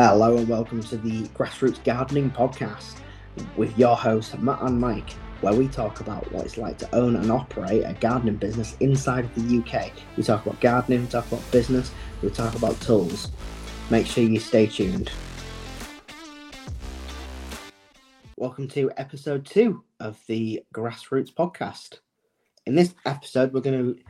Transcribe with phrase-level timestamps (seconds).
[0.00, 3.00] Hello and welcome to the Grassroots Gardening Podcast
[3.56, 7.16] with your hosts Matt and Mike, where we talk about what it's like to own
[7.16, 9.90] and operate a gardening business inside of the UK.
[10.16, 11.90] We talk about gardening, we talk about business,
[12.22, 13.32] we talk about tools.
[13.90, 15.10] Make sure you stay tuned.
[18.36, 21.98] Welcome to episode two of the Grassroots Podcast.
[22.66, 24.00] In this episode, we're going to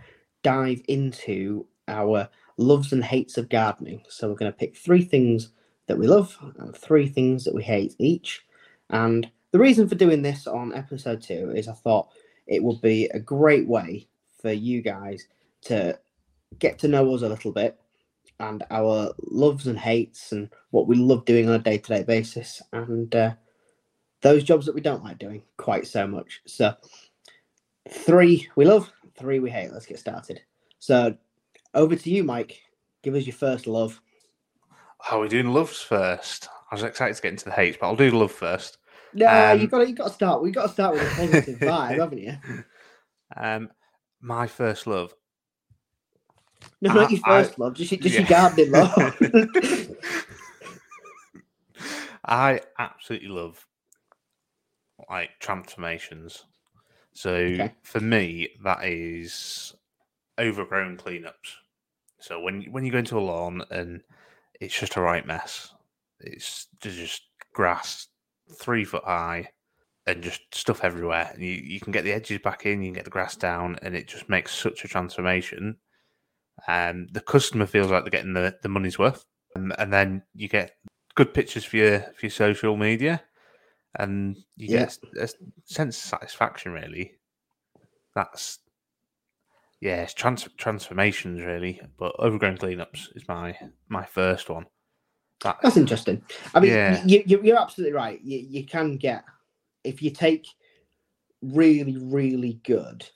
[0.42, 2.28] dive into our
[2.58, 4.02] loves and hates of gardening.
[4.10, 5.48] So, we're going to pick three things
[5.88, 8.44] that we love and three things that we hate each.
[8.90, 12.10] And the reason for doing this on episode two is I thought
[12.46, 14.06] it would be a great way
[14.40, 15.26] for you guys
[15.62, 15.98] to
[16.58, 17.78] get to know us a little bit
[18.40, 22.04] and our loves and hates and what we love doing on a day to day
[22.04, 23.34] basis and uh,
[24.20, 26.40] those jobs that we don't like doing quite so much.
[26.46, 26.74] So,
[27.88, 29.72] three we love, three we hate.
[29.72, 30.40] Let's get started.
[30.78, 31.16] So,
[31.74, 32.60] over to you, Mike.
[33.02, 34.00] Give us your first love.
[35.00, 36.48] How are we doing loves first?
[36.70, 38.78] I was excited to get into the hates, but I'll do love first.
[39.14, 40.42] No, Um, you got to you got to start.
[40.42, 42.36] We got to start with a positive vibe, haven't you?
[43.36, 43.70] Um,
[44.20, 45.14] my first love.
[46.80, 47.74] No, I- not your I- first love.
[47.74, 48.28] Just your, just your yeah.
[48.28, 49.16] gardening love.
[52.24, 53.64] I absolutely love
[55.08, 56.44] like transformations.
[57.14, 57.72] So Okay.
[57.82, 59.72] for me, that is
[60.38, 61.54] overgrown cleanups.
[62.20, 64.02] So when when you go into a lawn and
[64.60, 65.72] it's just a right mess,
[66.20, 68.08] it's just grass
[68.58, 69.48] three foot high
[70.06, 71.30] and just stuff everywhere.
[71.34, 73.78] And you, you can get the edges back in, you can get the grass down,
[73.82, 75.76] and it just makes such a transformation.
[76.66, 79.24] And the customer feels like they're getting the, the money's worth.
[79.54, 80.72] Um, and then you get
[81.14, 83.22] good pictures for your for your social media,
[83.98, 84.86] and you Yeah.
[84.86, 85.28] get a
[85.64, 86.72] sense of satisfaction.
[86.72, 87.18] Really,
[88.14, 88.58] that's
[89.80, 91.80] yeah, it's trans- transformations really.
[91.98, 93.56] But overgrown cleanups is my
[93.88, 94.66] my first one.
[95.44, 96.22] That, That's interesting.
[96.54, 97.04] I mean, Yeah.
[97.06, 98.20] you, you, you're absolutely right.
[98.22, 99.24] You, you can get
[99.84, 100.46] if you take
[101.42, 103.08] really, really good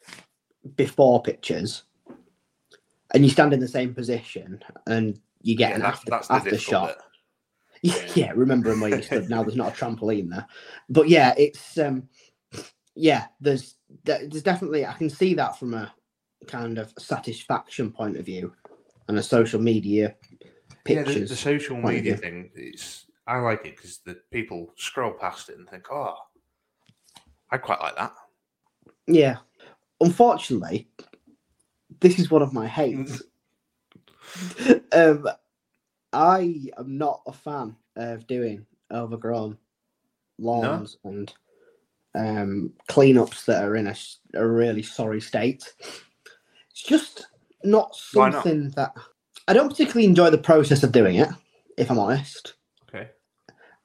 [0.76, 1.84] before pictures,
[3.14, 6.28] and you stand in the same position, and you get yeah, an that's, after, that's
[6.28, 6.96] the after shot.
[7.82, 8.14] Yeah.
[8.14, 9.42] yeah, remembering where you stood now.
[9.44, 10.46] There's not a trampoline there,
[10.88, 12.08] but yeah, it's um,
[12.94, 13.26] yeah.
[13.40, 15.92] There's there's definitely I can see that from a
[16.46, 18.52] kind of satisfaction point of view,
[19.08, 20.48] and a social media Yeah,
[20.84, 21.28] pictures.
[21.28, 22.50] the, the social media thing.
[22.54, 26.16] It's I like it because the people scroll past it and think, "Oh,
[27.50, 28.12] I quite like that."
[29.06, 29.38] Yeah.
[30.00, 30.88] Unfortunately,
[32.00, 33.22] this is one of my hates.
[34.92, 35.28] um,
[36.12, 39.58] I am not a fan of doing overgrown
[40.38, 41.32] lawns and
[42.14, 43.86] um, cleanups that are in
[44.34, 45.72] a really sorry state.
[46.82, 47.28] It's just
[47.62, 48.42] not Why not?
[48.42, 48.92] something that
[49.46, 51.28] I don't particularly enjoy the process of doing it,
[51.78, 52.54] if I'm honest.
[52.88, 53.10] Okay.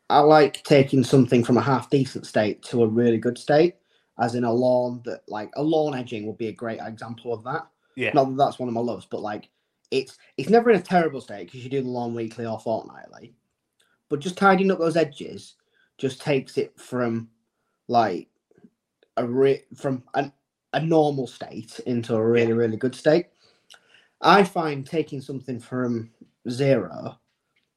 [0.10, 3.76] I like taking something from a half decent state to a really good state,
[4.20, 7.44] as in a lawn that, like, a lawn edging would be a great example of
[7.44, 7.68] that.
[7.96, 8.12] Yeah.
[8.14, 9.50] Not that that's one of my loves, but like,
[9.92, 13.36] it's it's never in a terrible state because you do the lawn weekly or fortnightly.
[14.10, 15.56] But just tidying up those edges
[15.98, 17.30] just takes it from
[17.88, 18.28] like
[19.16, 20.34] a re- from an,
[20.78, 23.28] a normal state into a really really good state.
[24.22, 26.12] I find taking something from
[26.50, 27.20] zero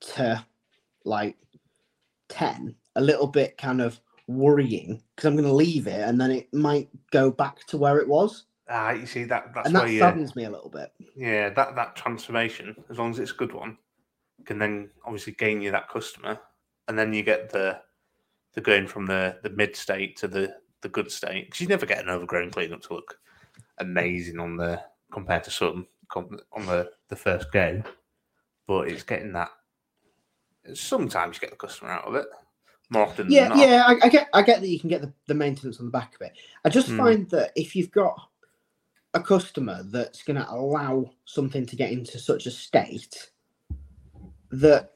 [0.01, 0.45] to
[1.05, 1.37] like
[2.29, 6.31] 10 a little bit kind of worrying because I'm going to leave it and then
[6.31, 8.45] it might go back to where it was.
[8.69, 10.93] Ah, you see that that's and where that you saddens me a little bit.
[11.17, 13.77] yeah that that transformation, as long as it's a good one,
[14.45, 16.39] can then obviously gain you that customer,
[16.87, 17.81] and then you get the
[18.55, 21.87] the going from the the mid state to the the good state because you never
[21.87, 23.19] get an overgrown cleanup to look
[23.79, 24.83] amazing on the
[25.13, 25.87] compared to some
[26.17, 27.83] on the the first go,
[28.69, 29.51] but it's getting that.
[30.75, 32.27] Sometimes you get the customer out of it.
[32.91, 33.71] More often Yeah, than not.
[33.71, 35.93] yeah, I, I get I get that you can get the, the maintenance on the
[35.93, 36.33] back of it.
[36.65, 36.95] I just Hmm.
[36.95, 38.17] find that if you've got
[39.15, 43.31] a customer that's going to allow something to get into such a state
[44.53, 44.93] that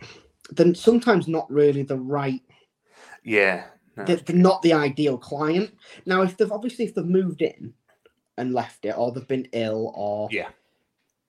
[0.50, 2.42] then sometimes not really the right
[3.24, 3.64] yeah.
[3.96, 5.74] No, they're, they're not the ideal client.
[6.06, 7.74] Now, if they've obviously if they've moved in
[8.36, 10.48] and left it, or they've been ill, or Yeah.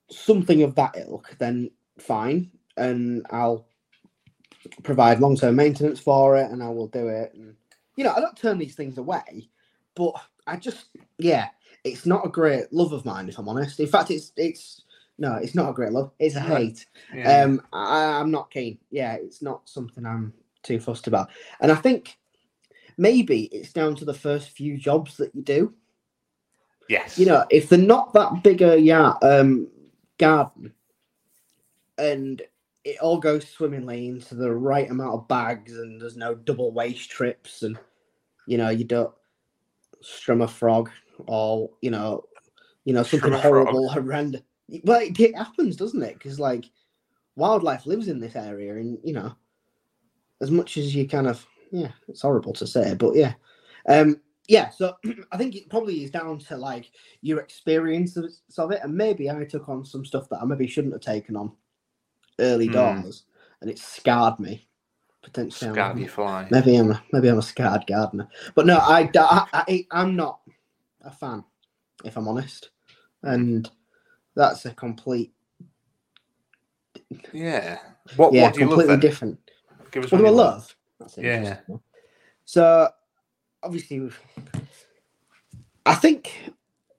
[0.09, 3.67] something of that ilk, then fine, and I'll
[4.83, 7.33] provide long term maintenance for it, and I will do it.
[7.33, 7.56] And
[7.95, 9.50] you know, I don't turn these things away,
[9.95, 10.13] but
[10.47, 11.50] I just yeah,
[11.83, 13.79] it's not a great love of mine, if I'm honest.
[13.79, 14.81] In fact, it's it's
[15.17, 16.12] no, it's not a great love.
[16.19, 16.85] It's a hate.
[17.13, 17.44] yeah.
[17.44, 18.79] Um, I, I'm not keen.
[18.91, 20.33] Yeah, it's not something I'm
[20.63, 21.29] too fussed about.
[21.62, 22.17] And I think
[22.97, 25.74] maybe it's down to the first few jobs that you do.
[26.89, 27.18] yes.
[27.18, 29.68] You know, if they're not that big a yeah, um,
[30.18, 30.74] garden,
[31.97, 32.42] and
[32.83, 37.09] it all goes swimmingly into the right amount of bags, and there's no double waste
[37.09, 37.77] trips, and
[38.47, 39.13] you know you don't
[40.01, 40.89] strum a frog
[41.27, 42.24] or you know,
[42.83, 43.41] you know something frog?
[43.41, 44.41] horrible, horrendous.
[44.83, 46.13] Well, it, it happens, doesn't it?
[46.13, 46.65] Because like
[47.36, 49.36] wildlife lives in this area, and you know,
[50.41, 53.33] as much as you kind of yeah, it's horrible to say, but yeah,
[53.89, 54.69] um, yeah.
[54.69, 54.95] So
[55.31, 56.91] I think it probably is down to like
[57.21, 60.67] your experience of, of it, and maybe I took on some stuff that I maybe
[60.67, 61.53] shouldn't have taken on
[62.39, 62.69] early Hmm.
[62.69, 63.25] doors,
[63.62, 64.67] and it scarred me.
[65.23, 66.51] Potentially, Scarred you fly.
[66.51, 70.39] maybe I'm a, maybe I'm a scarred gardener, but no, I, I, I I'm not
[71.03, 71.44] a fan,
[72.06, 72.69] if I'm honest,
[73.23, 73.69] and
[74.35, 75.33] that's a complete
[77.33, 77.79] Yeah.
[78.15, 79.39] What yeah What do you love completely different.
[79.91, 80.75] Give us What do I you love?
[81.00, 81.62] That's Yeah.
[82.45, 82.89] So
[83.63, 84.09] obviously,
[85.86, 86.51] I think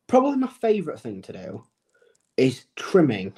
[0.08, 1.64] probably my favourite thing to do
[2.36, 3.34] is trimming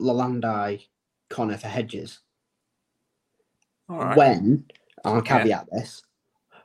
[0.00, 0.86] Leylandii
[1.30, 2.20] conifer hedges
[3.88, 4.16] All right.
[4.16, 4.66] when
[5.04, 5.24] I'll Yeah.
[5.24, 6.02] caveat this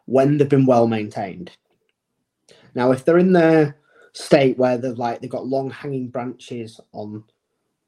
[0.06, 1.52] when they've been well maintained.
[2.76, 3.76] Now, if they're in the
[4.14, 7.24] state where they've like they've got long hanging branches on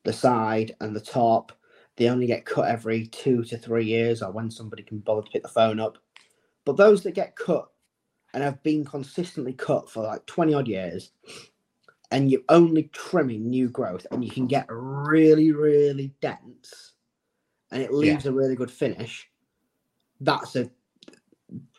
[0.06, 1.52] the side and the top,
[2.00, 5.30] they only get cut every two to three years, or when somebody can bother to
[5.30, 6.00] pick the phone up.
[6.66, 7.70] But those that get cut
[8.34, 11.12] and have been consistently cut for like twenty odd years,
[12.10, 16.94] and you're only trimming new growth, and you can get really, really dense,
[17.72, 19.30] and it leaves a really good finish.
[20.22, 20.72] That's a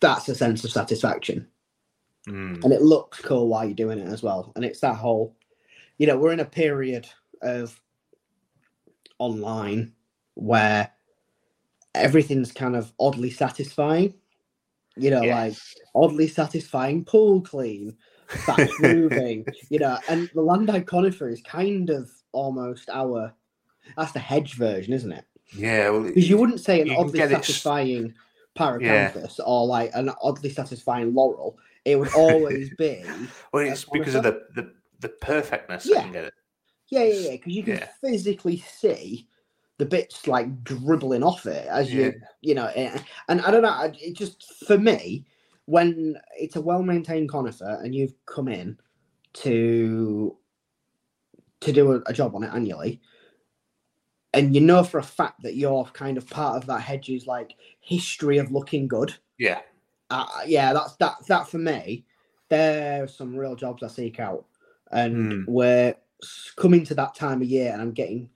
[0.00, 1.48] that's a sense of satisfaction
[2.28, 2.62] Mm.
[2.62, 4.52] and it looks cool while you're doing it as well.
[4.54, 5.34] And it's that whole,
[5.96, 7.08] you know, we're in a period
[7.40, 7.80] of
[9.18, 9.94] online
[10.40, 10.90] where
[11.94, 14.14] everything's kind of oddly satisfying.
[14.96, 15.54] You know, like
[15.94, 17.96] oddly satisfying pool clean,
[18.26, 23.32] fast moving, you know, and the Leylandii conifer is kind of almost our
[23.96, 25.24] that's the hedge version, isn't it?
[25.52, 25.90] Yeah.
[25.90, 28.14] Well, Because you wouldn't say an You oddly get it satisfying
[28.58, 31.58] pyracanthus or like an oddly satisfying laurel.
[31.84, 33.04] It would always be
[33.52, 35.86] well, it's because of the, the the perfectness.
[35.86, 36.02] Yeah.
[36.02, 36.34] can get it.
[36.90, 37.30] Yeah, yeah, yeah.
[37.32, 37.88] Because you can Yeah.
[38.00, 39.28] physically see
[39.80, 42.10] the bits like dribbling off it as you, Yeah.
[42.42, 42.70] you know.
[42.74, 42.98] eh,
[43.28, 43.90] And I don't know.
[43.98, 45.24] It just for me,
[45.64, 48.78] when it's a well-maintained conifer and you've come in
[49.32, 50.36] to
[51.60, 53.00] to do a, a job on it annually,
[54.34, 57.54] and you know for a fact that you're kind of part of that hedge's like
[57.80, 59.14] history of looking good.
[59.38, 59.60] Yeah.
[60.10, 61.14] uh, yeah, that's that.
[61.28, 62.04] That for me,
[62.50, 64.44] there are some real jobs I seek out,
[64.92, 65.50] and Hmm.
[65.52, 65.94] we're
[66.56, 68.28] coming to that time of year, and I'm getting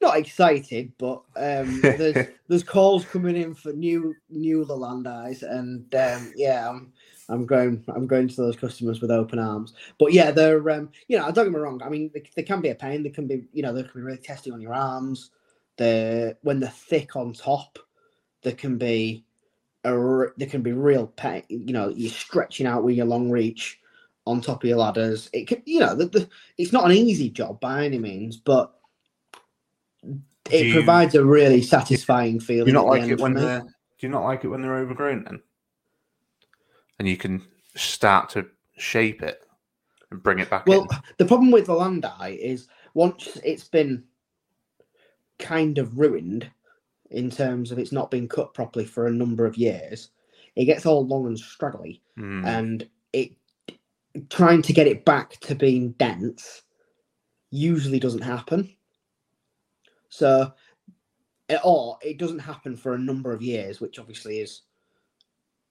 [0.00, 6.32] not excited, but um, there's there's calls coming in for new new Leylandiis, and um,
[6.36, 6.92] yeah, I'm
[7.28, 9.74] I'm going I'm going to those customers with open arms.
[9.98, 11.82] But yeah, they're um, you know, I don't get me wrong.
[11.82, 13.02] I mean, they, they can be a pain.
[13.02, 15.30] They can be you know they can be really testing on your arms.
[15.76, 17.78] They when they're thick on top,
[18.42, 19.24] they can be
[19.84, 21.44] a there can be real pain.
[21.48, 23.78] You know, you're stretching out with your long reach
[24.26, 25.30] on top of your ladders.
[25.32, 28.74] It can, you know, the, the, it's not an easy job by any means, but
[30.50, 32.64] it you- provides a really satisfying feeling.
[32.66, 33.60] Do you not like it when they're?
[33.60, 35.40] Do you not like it when they're overgrown then?
[36.98, 37.42] And you can
[37.76, 39.42] start to shape it
[40.10, 40.88] and bring it back Well, in.
[41.18, 44.04] the problem with the land Leylandii is once it's been
[45.38, 46.50] kind of ruined
[47.10, 50.10] in terms of it's not been cut properly for a number of years,
[50.56, 52.02] it gets all long and straggly.
[52.18, 52.46] Mm.
[52.46, 53.32] and it
[54.28, 56.62] trying to get it back to being dense
[57.50, 58.68] usually doesn't happen
[60.10, 60.52] so
[61.64, 64.62] or it doesn't happen for a number of years which obviously is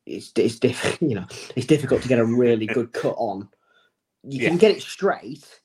[0.05, 3.47] it's, it's diff, you know it's difficult to get a really good cut on.
[4.23, 5.61] You can get it straight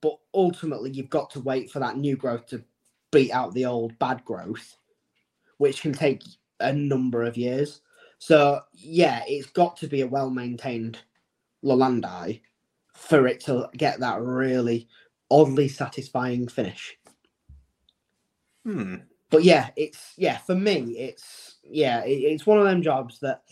[0.00, 2.62] but ultimately you've got to wait for that new growth to
[3.10, 4.76] beat out the old bad growth
[5.58, 6.22] which can take
[6.60, 7.80] a number of years.
[8.18, 10.98] So yeah, it's got to be a well maintained
[11.64, 12.40] Leylandii
[12.94, 14.88] for it to get that really
[15.30, 16.96] oddly satisfying finish.
[18.66, 18.96] Hmm.
[19.30, 23.42] But yeah, it's yeah for me, it's yeah, it, it's one of them jobs that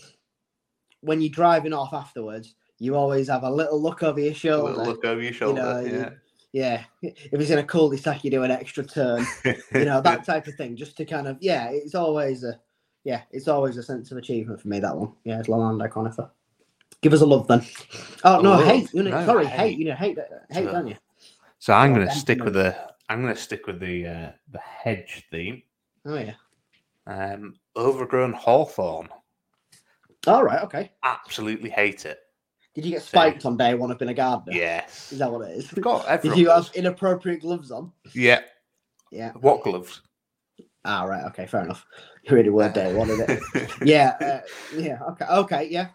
[1.03, 4.73] when you're driving off afterwards, you always have a little look over your A shoulder.
[4.73, 5.63] little look over your shoulder.
[5.63, 6.11] know, you- yeah.
[6.53, 9.27] Yeah, if it's in a cul-de-sac, you do an extra turn.
[9.45, 12.61] you know that type of thing, just to kind of yeah, it's always a
[13.03, 14.79] yeah, it's always a sense of achievement for me.
[14.79, 16.31] That one, yeah, it's Leylandii Conifer.
[17.03, 17.67] Give us a love then.
[18.23, 18.65] Oh no, love.
[18.67, 18.95] hate.
[18.95, 19.59] You know, No, sorry, hate.
[19.59, 19.79] hate.
[19.79, 20.17] You know, hate.
[20.51, 20.97] Hate, So- don't you?
[21.59, 22.77] So I'm going to stick with the
[23.09, 25.63] I'm going to stick with the uh, the hedge theme.
[26.07, 26.35] Oh yeah.
[27.07, 29.09] Um, overgrown hawthorn.
[30.27, 30.63] All right.
[30.63, 30.93] Okay.
[31.03, 32.19] Absolutely hate it.
[32.75, 34.53] Did you get spiked on day one up in a garden?
[34.53, 35.13] Yes.
[35.13, 35.71] Is that what it is?
[35.71, 37.93] God, Did you have inappropriate gloves on?
[38.15, 38.41] Yeah.
[39.13, 39.33] Yeah.
[39.33, 40.03] What gloves?
[40.85, 41.25] Ah, right.
[41.27, 41.87] Okay, fair enough.
[42.25, 43.71] You really were day one, it?
[43.85, 44.41] Yeah, uh,
[44.77, 44.99] yeah.
[45.11, 45.89] Okay, okay, yeah.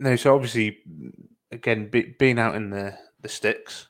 [0.00, 0.78] No, so obviously,
[1.52, 3.88] again, be, being out in the, the sticks,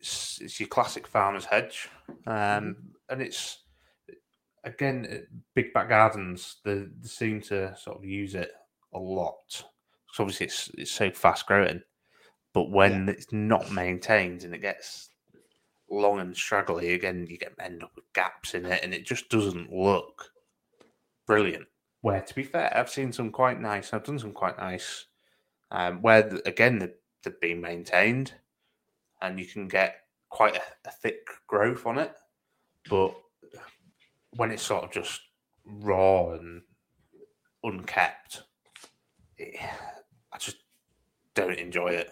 [0.00, 1.88] it's it's your classic farmer's hedge,
[2.26, 2.76] um,
[3.08, 3.64] and it's
[4.64, 6.56] again big back gardens.
[6.64, 8.52] They, they seem to sort of use it
[8.94, 9.64] a lot.
[10.12, 11.82] So obviously, it's it's so fast growing,
[12.52, 15.10] but when it's not maintained and it gets
[15.90, 19.28] long and straggly, again, you get end up with gaps in it, and it just
[19.28, 20.30] doesn't look
[21.26, 21.66] brilliant.
[22.00, 23.92] Where to be fair, I've seen some quite nice.
[23.92, 25.06] I've done some quite nice.
[25.70, 26.78] Um, where the- again
[27.22, 28.34] they've been maintained,
[29.22, 29.96] and you can get
[30.28, 32.12] quite a, a thick growth on it.
[32.88, 33.14] But
[34.36, 35.20] when it's sort of just
[35.64, 36.62] raw and
[37.62, 38.42] unkept,
[39.36, 39.60] it,
[40.32, 40.58] I just
[41.34, 42.10] don't enjoy it.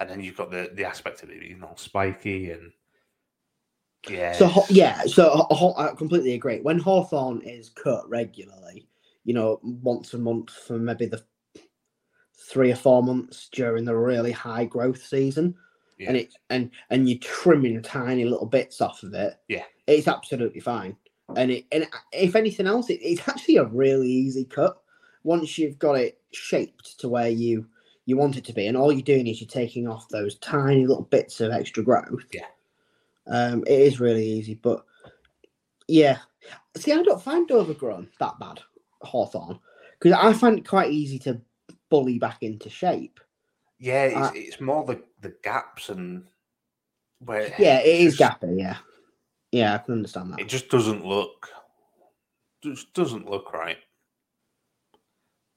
[0.00, 2.72] And then you've got the the aspect of it being all spiky and
[4.08, 6.60] yeah, So yeah, so I completely agree.
[6.60, 8.88] When Hawthorn is cut regularly,
[9.24, 11.22] you know, once a month for maybe the
[12.48, 15.54] three or four months during the really high growth season,
[15.98, 16.08] yeah.
[16.08, 19.64] and it and and you're trimming tiny little bits off of it, Yeah.
[19.86, 20.96] it's absolutely fine.
[21.36, 24.80] And it and if anything else, it, it's actually a really easy cut
[25.24, 27.66] once you've got it shaped to where you
[28.06, 30.86] you want it to be, and all you're doing is you're taking off those tiny
[30.86, 32.24] little bits of extra growth.
[32.32, 32.46] Yeah.
[33.26, 34.82] Um, it is really easy, but
[35.86, 36.18] yeah.
[36.76, 38.60] See, I don't find overgrown that bad,
[39.02, 39.58] Hawthorn,
[40.00, 41.38] because I find it quite easy to
[41.90, 43.20] bully back into shape.
[43.78, 46.24] Yeah, it's, Uh, it's more the, the gaps and
[47.20, 48.58] where Yeah, it is just- gappy.
[48.60, 48.76] Yeah,
[49.52, 50.40] yeah, I can understand that.
[50.40, 51.48] It just doesn't look
[52.62, 53.78] just doesn't look right.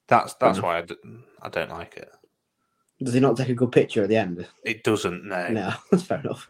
[0.08, 0.64] That's that's enough.
[0.64, 0.94] why I, d-
[1.42, 2.10] I don't like it.
[3.02, 4.46] Does he not take a good picture at the end?
[4.64, 5.24] It doesn't.
[5.24, 5.48] No.
[5.48, 6.48] No, that's fair enough.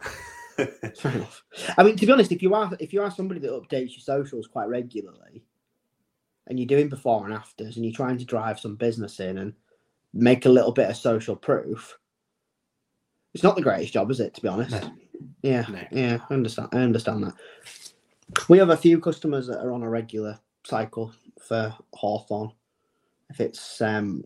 [0.99, 1.43] Fair enough.
[1.79, 4.01] I mean, to be honest, if you are if you are somebody that updates your
[4.01, 5.45] socials quite regularly,
[6.47, 9.55] and you're doing before and afters, and you're trying to drive some business in and
[10.13, 11.97] make a little bit of social proof,
[13.35, 14.35] it's not the greatest job, is it?
[14.35, 14.73] To be honest.
[14.73, 14.93] No.
[15.43, 15.81] Yeah, No.
[15.91, 16.69] yeah, I understand.
[16.73, 17.35] I understand that.
[18.49, 22.53] We have a few customers that are on a regular cycle for Hawthorn.
[23.31, 24.25] If it's um,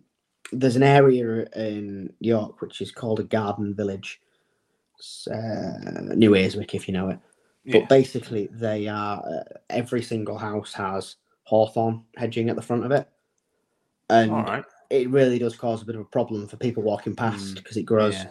[0.52, 4.20] there's an area in York which is called a garden village.
[4.98, 7.18] It's, uh, New Earswick, if you know it.
[7.66, 7.86] But yeah.
[7.86, 13.08] basically, they are uh, every single house has hawthorn hedging at the front of it,
[14.08, 14.64] and right.
[14.88, 17.76] it really does cause a bit of a problem for people walking past Mm, because
[17.76, 18.30] it grows Yeah.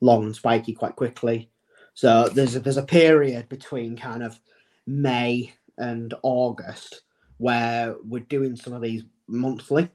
[0.00, 1.50] Long and spiky quite quickly.
[1.94, 4.38] So there's a, there's a period between kind of
[4.86, 7.02] May and August
[7.38, 9.88] where we're doing some of these monthly,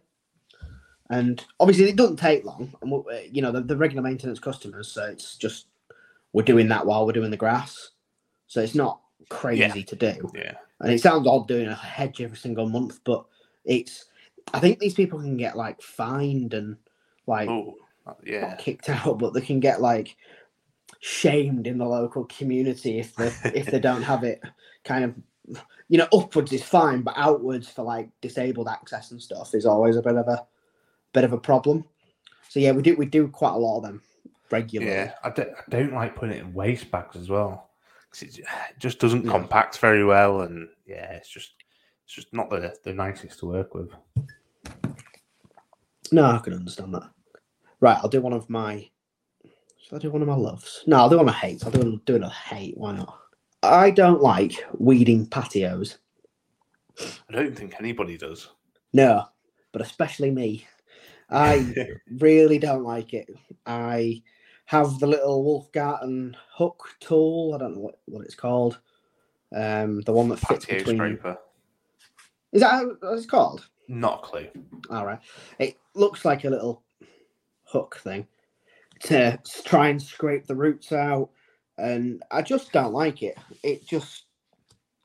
[1.09, 2.73] and obviously it doesn't take long.
[2.81, 5.67] And we uh, you know the, the regular maintenance customers, so it's just
[6.33, 7.91] we're doing that while we're doing the grass,
[8.47, 10.31] so it's not crazy to do.
[10.35, 10.53] Yeah.
[10.81, 13.25] And it sounds odd doing a hedge every single month, but
[13.63, 14.05] it's
[14.53, 16.77] I think these people can get like fined and
[17.27, 17.75] like Oh, not
[18.23, 18.55] yeah.
[18.55, 20.15] kicked out, but they can get like
[20.99, 24.41] shamed in the local community if they if they don't have it
[24.83, 25.15] kind of
[25.87, 29.95] you know upwards is fine, but outwards for like disabled access and stuff is always
[29.95, 30.45] a bit of a
[31.13, 31.85] bit of a problem.
[32.49, 34.01] So yeah, we do we do quite a lot of them
[34.51, 34.91] regularly.
[34.91, 35.13] Yeah.
[35.23, 35.29] I
[35.69, 37.69] don't, like putting it in waste bags as well.
[38.11, 38.39] 'cause it
[38.79, 41.53] just doesn't compact very well, and yeah, it's just
[42.05, 43.91] it's just not the the nicest to work with.
[46.11, 47.09] No, I can understand that.
[47.85, 48.89] Right, I'll do one of my.
[49.77, 50.83] Shall I do one of my loves?
[50.87, 51.63] No, I'll do one of my hates.
[51.63, 52.75] I'll do, one, do another hate.
[52.75, 53.15] Why not?
[53.61, 55.99] I don't like weeding patios.
[56.99, 58.49] I don't think anybody does.
[58.93, 59.25] No,
[59.71, 60.65] but especially me.
[61.29, 61.75] I
[62.19, 63.29] really don't like it.
[63.67, 64.23] I
[64.65, 67.53] have the little Wolfgarten hook tool.
[67.53, 68.79] I don't know what, what it's called.
[69.55, 70.97] Um, the one that fits Patio between.
[70.97, 71.37] scraper.
[72.51, 73.67] Is that what it's called?
[73.87, 74.47] Not a clue.
[74.89, 75.19] All right.
[75.59, 76.81] It looks like a little
[77.65, 78.27] hook thing
[79.01, 81.29] to try and scrape the roots out,
[81.77, 83.37] and I just don't like it.
[83.63, 84.25] It just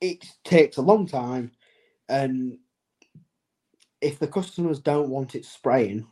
[0.00, 1.52] it takes a long time,
[2.08, 2.58] and
[4.00, 6.06] if the customers don't want it spraying,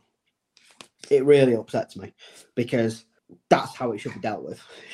[1.09, 2.13] it really upsets me
[2.55, 3.05] because
[3.49, 4.61] that's how it should be dealt with,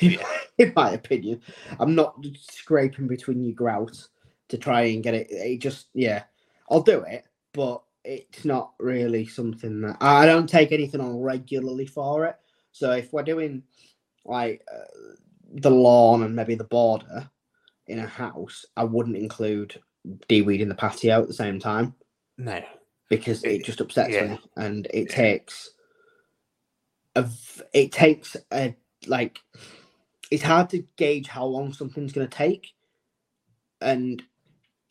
[0.58, 1.40] in my opinion.
[1.78, 3.96] I'm not scraping between your grout
[4.48, 5.26] to try and get it.
[5.30, 6.24] It just yeah,
[6.70, 11.86] I'll do it, but it's not really something that I don't take anything on regularly
[11.86, 12.36] for it.
[12.72, 13.64] So if we're doing
[14.24, 14.84] like uh,
[15.54, 17.28] the lawn and maybe the border
[17.88, 19.80] in a house, I wouldn't include
[20.28, 21.94] de-weeding the patio at the same time
[22.38, 22.62] No.
[23.08, 24.26] because it It- just upsets yeah.
[24.34, 25.16] me and it Yeah.
[25.16, 25.70] takes
[27.16, 27.28] a
[27.72, 29.40] it takes a like
[30.30, 32.72] it's hard to gauge how long something's going to take
[33.80, 34.22] and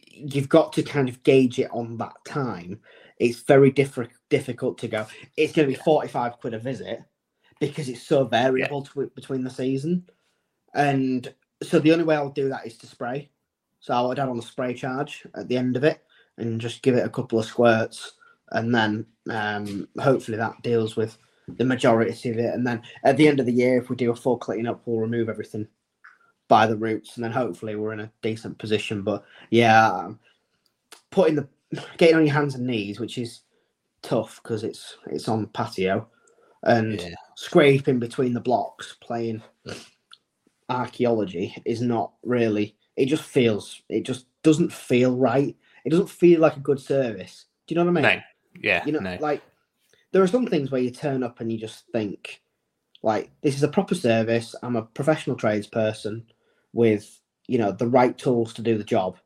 [0.10, 2.79] you've got to kind of gauge it on that time.
[3.17, 5.05] It's very diff- difficult to go.
[5.38, 7.00] It's going to be forty five quid a visit
[7.60, 10.05] because it's so variable to, between the season,
[10.74, 13.29] and so the only way I'll do that is to spray.
[13.79, 16.03] So I would add on a spray charge at the end of it
[16.38, 18.13] and just give it a couple of squirts,
[18.51, 21.17] and then um, hopefully that deals with
[21.57, 22.53] the majority of it.
[22.53, 24.81] And then at the end of the year, if we do a full clean up,
[24.86, 25.67] we'll remove everything
[26.48, 29.01] by the roots, and then hopefully we're in a decent position.
[29.01, 30.19] But yeah, um,
[31.12, 31.48] putting the
[31.98, 33.41] getting on your hands and knees, which is
[34.01, 36.07] tough because it's it's on patio,
[36.63, 37.15] and Yeah.
[37.36, 39.41] scraping between the blocks, playing
[40.69, 42.75] archaeology is not really.
[42.95, 43.81] It just feels.
[43.89, 45.55] It just doesn't feel right.
[45.84, 47.45] It doesn't feel like a good service.
[47.67, 48.19] Do you know what I mean?
[48.19, 48.22] No.
[48.62, 48.86] Yeah.
[48.86, 49.17] you know, no.
[49.19, 49.41] like
[50.12, 52.41] there are some things where you turn up and you just think,
[53.03, 54.55] like, this is a proper service.
[54.63, 56.24] I'm a professional tradesperson
[56.72, 59.17] with, you know, the right tools to do the job.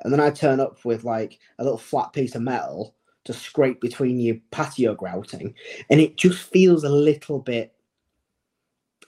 [0.00, 3.80] And then I turn up with like a little flat piece of metal to scrape
[3.80, 5.54] between your patio grouting,
[5.90, 7.74] and it just feels a little bit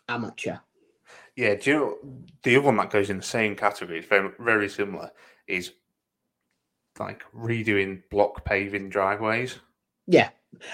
[0.08, 0.56] amateur.
[1.36, 1.96] Yeah, do you know
[2.42, 3.98] the other one that goes in the same category?
[3.98, 5.10] It's very very similar.
[5.46, 5.72] Is
[6.98, 9.58] like redoing block paving driveways.
[10.06, 10.30] Yeah,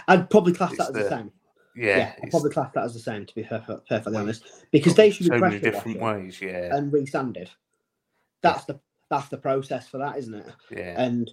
[0.09, 1.33] I'd probably class It's that as the, the- same.
[1.77, 3.27] Yeah, Yeah, I'd probably class that as the same.
[3.27, 6.41] To be perfectly honest, because they should be so many different ways.
[6.41, 7.51] Yeah, and resanded.
[8.41, 8.81] That's the
[9.11, 10.47] that's the process for that, isn't it?
[10.71, 11.31] yeah, And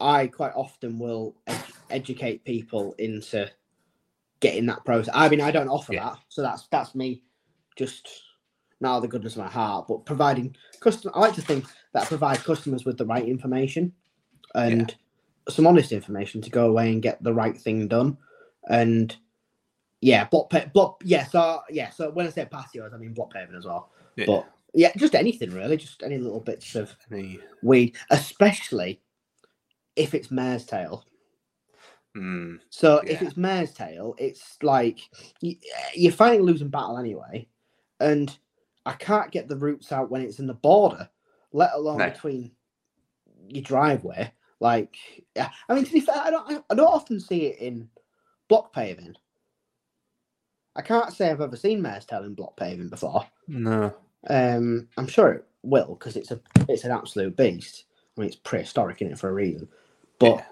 [0.00, 3.50] I quite often will ed- educate people into
[4.40, 5.14] getting that process.
[5.16, 6.04] I mean, I don't offer Yeah.
[6.10, 7.22] that, so that's that's me
[7.76, 8.08] just
[8.80, 11.10] now the goodness of my heart, but providing custom.
[11.14, 13.92] I like to think that I provide customers with the right information
[14.54, 14.94] and
[15.48, 18.18] some honest information to go away and get the right thing done.
[18.68, 19.16] And
[20.02, 21.00] yeah, block pa- block.
[21.04, 23.90] Yeah, so yeah, so when I say patios, I mean block paving as well.
[24.16, 24.26] yeah.
[24.26, 29.00] But yeah, just anything really, just any little bits of Any- weed, especially
[29.96, 31.04] if it's mare's tail.
[32.16, 35.00] mm, So if it's mare's tail, it's like
[35.40, 37.48] you're fighting losing battle anyway,
[38.00, 38.36] and
[38.84, 41.08] I can't get the roots out when it's in the border,
[41.52, 42.10] let alone No.
[42.10, 42.52] between
[43.48, 44.32] your driveway.
[44.60, 44.96] Like,
[45.34, 47.88] yeah, I mean, to be fair, I don't, I don't often see it in
[48.48, 49.14] block paving.
[50.74, 53.26] I can't say I've ever seen mare's tail in block paving before.
[53.48, 53.94] no,
[54.28, 57.84] Um, I'm sure it will because it's a it's an absolute beast.
[58.16, 59.68] I mean, it's prehistoric in it for a reason.
[60.18, 60.44] But Yeah.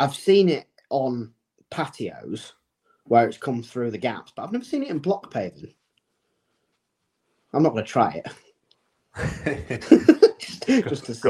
[0.00, 1.32] I've seen it on
[1.70, 2.52] patios
[3.04, 5.72] where it's come through the gaps, but I've never seen it in block paving.
[7.52, 8.32] I'm not going to try it
[10.40, 11.20] just, just to see.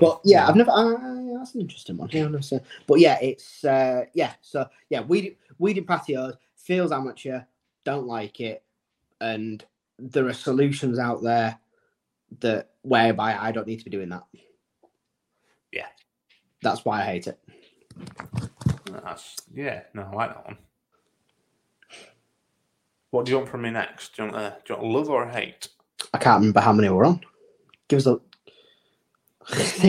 [0.00, 0.70] But yeah, I've never.
[0.70, 2.08] Uh, that's an interesting one.
[2.12, 2.60] Yeah, never seen.
[2.86, 4.32] But yeah, it's uh, yeah.
[4.40, 7.42] So yeah, we weed weeding patios feels amateur.
[7.84, 8.64] Don't like it,
[9.20, 9.64] and
[10.00, 11.58] there are solutions out there
[12.40, 14.24] that whereby I don't need to be doing that.
[15.72, 15.86] Yeah.
[16.62, 17.38] that's why I hate it.
[18.86, 20.58] That's yeah, no, I like that one.
[23.10, 24.16] What do you want from me next?
[24.16, 25.68] Do you want a, do you want love or hate?
[26.14, 27.20] I can't remember how many we're on.
[27.88, 28.20] Give us a.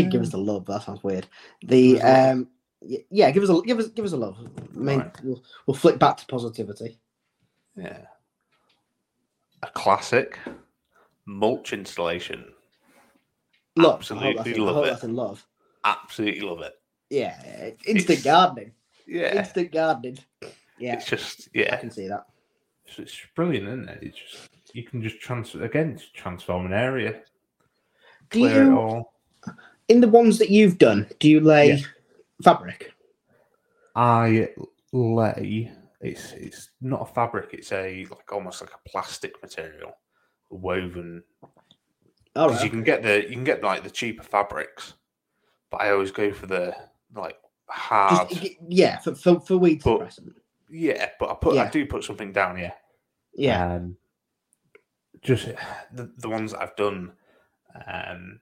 [0.10, 0.66] give us a love.
[0.66, 1.28] That sounds weird.
[1.64, 2.32] The Give us a love.
[2.32, 2.48] um,
[3.12, 4.38] yeah, give us a give us give us a love.
[4.76, 5.24] I mean, Right.
[5.24, 6.98] we'll, we'll flip back to positivity.
[7.76, 8.06] Yeah.
[9.64, 10.40] A classic
[11.26, 12.46] mulch installation.
[13.76, 14.06] Love.
[14.12, 14.90] I hope Absolutely love it.
[14.90, 15.46] that's in love.
[15.84, 16.74] Absolutely love it.
[17.10, 18.72] Yeah, instant It's- gardening.
[19.08, 19.40] Yeah.
[19.40, 20.18] Instant gardening.
[20.80, 21.74] Yeah, It's just yeah.
[21.76, 22.26] I can see that.
[22.88, 24.00] It's, it's brilliant, isn't it?
[24.02, 27.22] It's just you can just transfer again, transform an area,
[28.30, 29.14] Do you, all.
[29.90, 31.78] in the ones that you've done, do you lay Yeah.
[32.44, 32.94] fabric?
[33.96, 34.50] I
[34.94, 35.72] lay
[36.02, 39.94] it's it's not a fabric, it's a like almost like a plastic material
[40.50, 41.24] woven
[42.34, 42.64] because right.
[42.64, 44.94] you can get the you can get like the cheaper fabrics,
[45.70, 46.76] but I always go for the
[47.16, 47.38] like
[47.68, 48.30] hard.
[48.30, 50.34] Just, yeah, for, for, for weed But- suppressant.
[50.70, 52.58] yeah, but I put I do put something down.
[52.58, 52.74] Yeah,
[53.34, 53.76] Yeah.
[53.76, 53.98] Um,
[55.22, 55.46] just
[55.94, 57.14] the the ones that I've done,
[57.86, 58.40] um,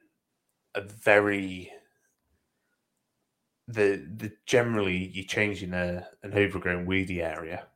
[0.75, 1.71] are very.
[3.71, 7.67] The the generally you're changing a an overgrown weedy area,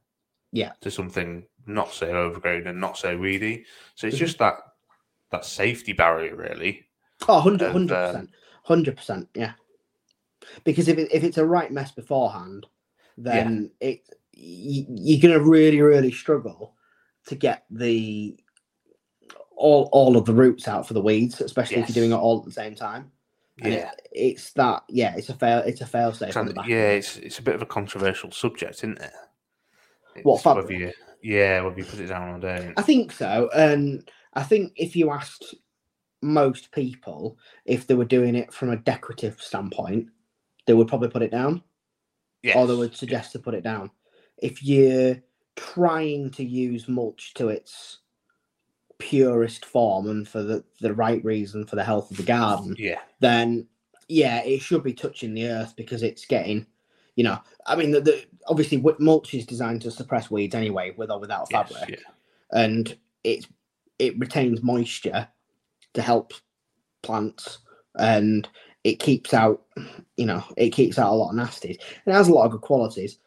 [0.52, 0.72] Yeah.
[0.82, 3.66] to something not so overgrown and not so weedy.
[3.96, 4.20] So it's Mhm.
[4.20, 4.56] just that
[5.30, 6.86] that safety barrier really.
[7.28, 8.30] Oh, 100 and, 100%.
[8.68, 9.28] 100%.
[9.36, 9.54] Yeah.
[10.64, 12.66] Because if, it, if it's a right mess beforehand,
[13.18, 14.02] then it
[14.36, 16.76] y- you're to really, really struggle
[17.28, 18.36] to get the
[19.56, 22.40] all all of the roots out for the weeds, especially if you're doing it all
[22.40, 23.12] at the same time.
[23.58, 24.84] Yeah, it, it's that.
[24.90, 25.60] Yeah, it's a fail.
[25.60, 26.34] It's a fail safe.
[26.34, 26.68] Tran- back.
[26.68, 29.12] yeah, it's it's a bit of a controversial subject, isn't it?
[30.24, 30.80] What, It's whether fabric?
[30.80, 30.92] you,
[31.24, 32.74] yeah, whether you put it down or don't.
[32.78, 33.50] I think so.
[33.56, 35.56] And I think if you asked
[36.22, 40.08] most people, if they were doing it from a decorative standpoint,
[40.66, 41.62] they would probably put it down,
[42.44, 42.56] Yes.
[42.56, 43.92] or they would suggest to put it down.
[44.38, 45.18] If you're
[45.56, 48.00] trying to use mulch to its
[49.00, 53.00] purest form and for the, the right reason for the health of the garden, Yeah.
[53.20, 53.68] then
[54.10, 56.66] yeah, it should be touching the earth because it's getting,
[57.16, 61.10] you know, I mean, the, the obviously mulch is designed to suppress weeds anyway, with
[61.10, 62.12] or without Yes, fabric, yeah.
[62.52, 63.48] and it
[64.00, 65.28] it retains moisture
[65.94, 66.34] to help
[67.02, 67.60] plants,
[67.96, 68.48] and
[68.84, 69.64] it keeps out,
[70.18, 71.80] you know, it keeps out a lot of nasties.
[72.06, 73.20] It has a lot of good qualities,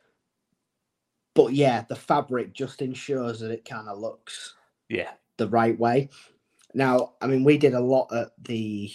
[1.34, 4.54] but yeah, the fabric just ensures that it kind of looks
[4.88, 5.10] Yeah.
[5.36, 6.08] The right way.
[6.74, 8.90] Now, I mean, we did a lot at the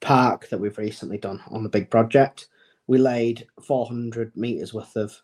[0.00, 2.48] park that we've recently done on the big project.
[2.86, 5.14] We laid 400 meters worth of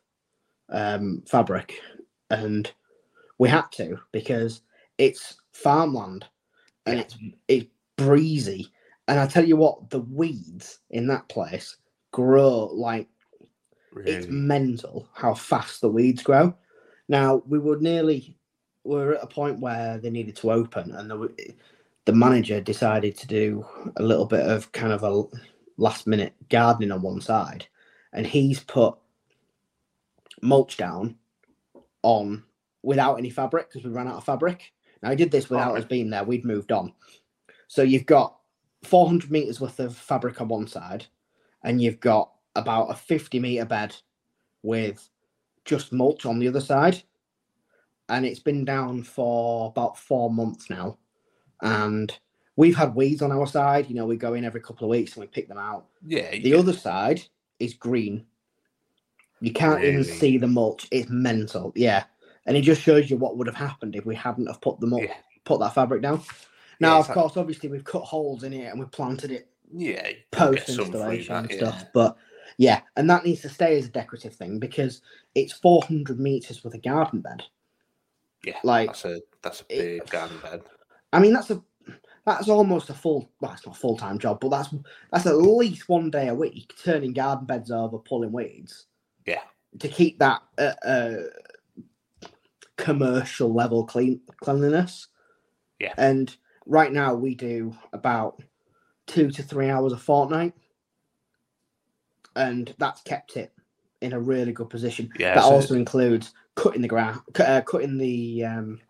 [0.70, 1.74] um, fabric,
[2.30, 2.70] and
[3.38, 4.62] we had to because
[4.98, 6.26] it's farmland
[6.86, 7.02] and Yeah.
[7.04, 8.70] it's it's breezy.
[9.08, 11.76] And I tell you what, the weeds in that place
[12.12, 13.08] grow like
[14.04, 14.28] it's Really.
[14.28, 16.54] mental how fast the weeds grow.
[17.08, 18.36] Now we were nearly
[18.84, 21.54] we were at a point where they needed to open, and the
[22.04, 23.66] the manager decided to do
[23.96, 25.24] a little bit of kind of a
[25.78, 27.66] last minute gardening on one side,
[28.12, 28.94] and he's put
[30.42, 31.16] mulch down
[32.02, 32.44] on
[32.82, 34.72] without any fabric because we ran out of fabric.
[35.02, 36.24] Now he did this without us being there.
[36.24, 36.92] We'd moved on,
[37.68, 38.36] so you've got
[38.82, 41.06] 400 meters worth of fabric on one side,
[41.62, 43.96] and you've got about a 50 meter bed
[44.62, 45.08] with
[45.64, 47.02] just mulch on the other side.
[48.08, 50.98] And it's been down for about four months now.
[51.62, 52.16] And
[52.56, 53.88] we've had weeds on our side.
[53.88, 55.86] You know, we go in every couple of weeks and we pick them out.
[56.06, 56.30] Yeah.
[56.30, 56.56] The yeah.
[56.58, 57.22] other side
[57.58, 58.26] is green.
[59.40, 60.86] You can't even see the mulch.
[60.90, 61.72] It's mental.
[61.74, 62.04] Yeah.
[62.46, 64.86] And it just shows you what would have happened if we hadn't have put the
[64.86, 65.16] mulch, Yeah.
[65.44, 66.22] put that fabric down.
[66.80, 69.48] Now, it's of like- course, obviously we've cut holes in it and we planted it
[69.72, 70.06] Yeah.
[70.30, 71.76] post installation and stuff.
[71.78, 71.88] yeah.
[71.94, 72.16] But
[72.58, 75.00] yeah, and that needs to stay as a decorative thing because
[75.34, 77.42] it's 400 meters with a garden bed.
[78.44, 78.58] Yeah.
[78.62, 80.62] Like, That's a that's a it- big garden bed.
[81.12, 81.62] I mean, that's a
[82.26, 83.30] that's almost a full.
[83.40, 84.74] Well, it's not a full time job, but that's
[85.12, 88.86] that's at least one day a week turning garden beds over, pulling weeds.
[89.26, 89.42] Yeah.
[89.80, 91.16] To keep that uh, uh,
[92.76, 95.08] commercial level clean cleanliness.
[95.78, 95.92] Yeah.
[95.98, 96.34] And
[96.66, 98.42] right now we do about
[99.06, 100.54] two to three hours a fortnight,
[102.36, 103.52] and that's kept it
[104.04, 105.10] in a really good position.
[105.18, 105.34] Yeah.
[105.34, 108.80] that so- also includes cutting the grass, uh, cutting the, um,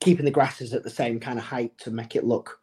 [0.00, 2.58] keeping the grasses at the same kind of height to make it look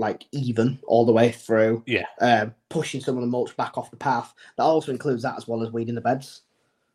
[0.00, 1.82] like even all the way through.
[1.86, 2.04] Yeah.
[2.20, 4.32] Um, pushing some of the mulch back off the path.
[4.56, 6.42] That also includes that as well as weeding the beds.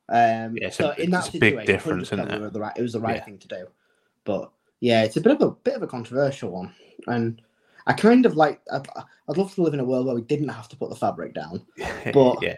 [0.10, 2.54] Um, Yeah, so a- in that it's a big difference, isn't it?
[2.54, 3.24] the right, it was the right Yeah.
[3.26, 3.68] thing to do.
[4.26, 6.74] But yeah, it's a bit of a bit of a controversial one,
[7.08, 7.42] and
[7.88, 8.62] I kind of like.
[8.72, 8.88] I'd,
[9.30, 11.34] I'd love to live in a world where we didn't have to put the fabric
[11.34, 11.66] down.
[12.14, 12.56] But- yeah.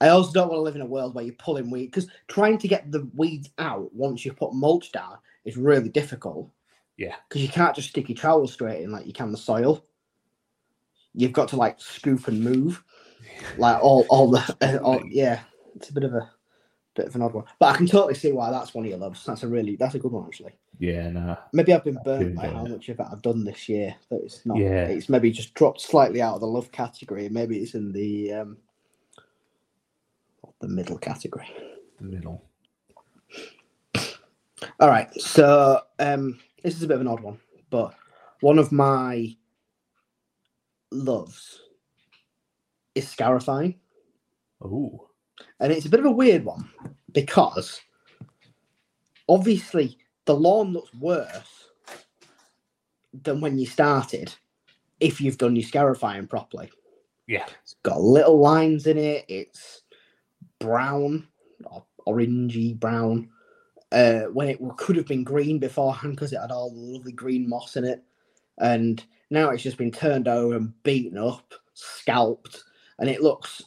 [0.00, 2.58] I also don't want to live in a world where you're pulling weeds because trying
[2.58, 6.50] to get the weeds out once you put mulch down is really difficult.
[6.96, 7.14] Yeah.
[7.28, 9.84] Because you can't just stick your trowel straight in like you can the soil.
[11.14, 12.82] You've got to like scoop and move,
[13.58, 15.40] like all all the uh, all, yeah.
[15.76, 16.30] It's a bit of a
[16.94, 18.98] bit of an odd one, but I can totally see why that's one of your
[18.98, 19.24] loves.
[19.24, 20.58] That's a really that's a good one actually.
[20.78, 21.08] Yeah.
[21.10, 21.38] No.
[21.54, 23.94] Maybe I've been burnt by how much of it I've done this year.
[24.10, 24.58] That it's not.
[24.58, 24.84] Yeah.
[24.86, 27.30] It's maybe just dropped slightly out of the love category.
[27.30, 28.58] Maybe it's in the um,
[30.60, 31.48] the middle category.
[31.98, 32.42] The middle.
[34.80, 35.12] All right.
[35.20, 37.38] So um, this is a bit of an odd one,
[37.70, 37.94] but
[38.40, 39.34] one of my
[40.90, 41.60] loves
[42.94, 43.74] is scarifying,
[44.62, 45.08] Oh.
[45.60, 46.68] and it's a bit of a weird one
[47.12, 47.80] because
[49.28, 51.68] obviously the lawn looks worse
[53.22, 54.32] than when you started
[55.00, 56.70] if you've done your scarifying properly.
[57.26, 57.44] Yeah.
[57.62, 59.24] It's got little lines in it.
[59.28, 59.82] It's
[60.58, 61.26] brown
[61.64, 63.28] or orangey brown.
[63.92, 67.48] Uh, when it could have been green beforehand because it had all the lovely green
[67.48, 68.02] moss in it,
[68.58, 72.64] and now it's just been turned over and beaten up, scalped,
[72.98, 73.62] and it looks.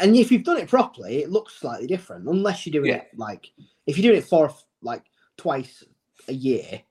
[0.00, 2.26] And if you've done it properly, it looks slightly different.
[2.28, 3.02] Unless you're doing Yeah.
[3.02, 3.52] it like
[3.86, 5.04] if you're doing it for like
[5.36, 5.84] twice
[6.26, 6.82] a year,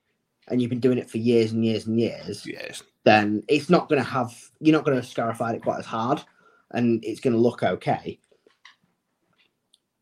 [0.48, 2.82] and you've been doing it for years and years and years, Yes.
[3.04, 6.22] then it's not going to have you're not going to scarify it quite as hard
[6.72, 8.18] and it's going to look okay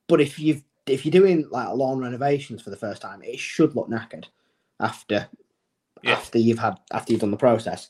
[0.09, 3.75] but if you've if you're doing like lawn renovations for the first time it should
[3.75, 4.27] look knackered
[4.81, 5.29] after
[6.03, 6.13] Yeah.
[6.13, 7.89] after you've had after you've done the process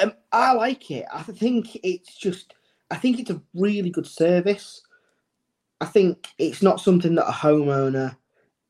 [0.00, 2.54] um i like it i think it's just
[2.90, 4.82] i think it's a really good service
[5.80, 8.16] i think it's not something that a homeowner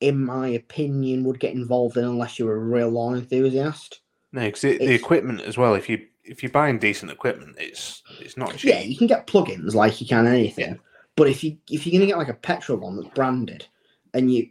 [0.01, 4.01] in my opinion would get involved in unless you're a real lawn enthusiast
[4.33, 5.75] No, because the equipment as well.
[5.75, 8.71] If you if you're buying decent equipment, it's it's not cheap.
[8.73, 10.79] Yeah, you can get plugins like you can anything,
[11.21, 13.67] but if you if you're gonna get like a petrol one that's branded,
[14.15, 14.49] and you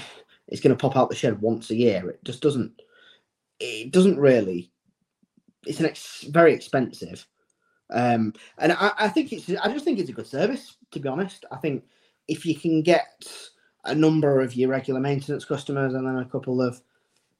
[0.48, 2.82] it's gonna pop out the shed once a year, it just doesn't.
[3.58, 4.70] It doesn't really.
[5.66, 7.26] It's an ex- very expensive,
[7.88, 9.48] um, and I, I think it's.
[9.48, 10.76] I just think it's a good service.
[10.90, 11.84] To be honest, I think
[12.28, 13.26] if you can get
[13.86, 16.82] a number of your regular maintenance customers and then a couple of,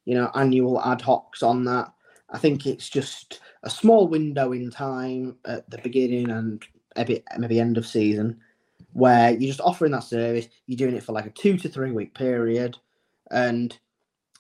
[0.07, 1.93] you know, annual ad hocs on that,
[2.31, 6.65] I think it's just a small window in time at the beginning and
[6.97, 8.41] maybe maybe end of season
[8.93, 10.49] where you're just offering that service.
[10.67, 12.77] You're doing it for like a two to three week period,
[13.31, 13.77] and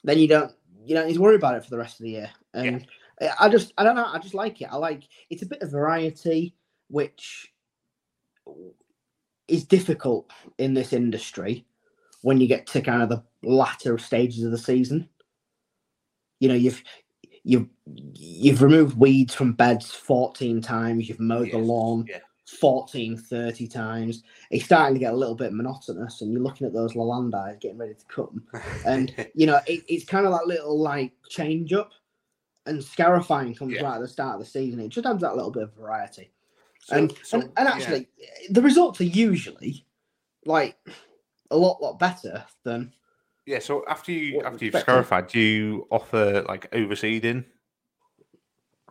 [0.05, 0.53] then you don't
[0.85, 2.31] you don't need to worry about it for the rest of the year.
[2.55, 2.87] And
[3.21, 4.07] I- I just I don't know.
[4.07, 4.69] I just like it.
[4.73, 6.55] I like it's a bit of variety,
[6.89, 7.53] which
[9.49, 11.65] is difficult in this industry
[12.23, 15.09] when you get to kind of the latter stages of the season.
[16.39, 16.83] You know, you've
[17.45, 17.69] you've
[18.15, 22.19] you've removed weeds from beds 14 times, you've mowed the lawn yeah.
[22.59, 24.23] 14, 30 times.
[24.51, 27.79] It's starting to get a little bit monotonous, and you're looking at those Leylandiis getting
[27.79, 28.45] ready to cut them.
[28.85, 31.93] And you know, it, it's kind of that little like change up.
[32.67, 33.83] And scarifying comes Yeah.
[33.83, 34.81] right at the start of the season.
[34.81, 36.31] It just adds that little bit of variety.
[36.83, 37.75] So- and, so, and and yeah.
[37.75, 38.09] actually,
[38.51, 39.87] the results are usually
[40.45, 40.77] like
[41.51, 42.93] a lot, lot better than
[43.47, 47.45] Yeah, so after you after you've scarified, do you offer like overseeding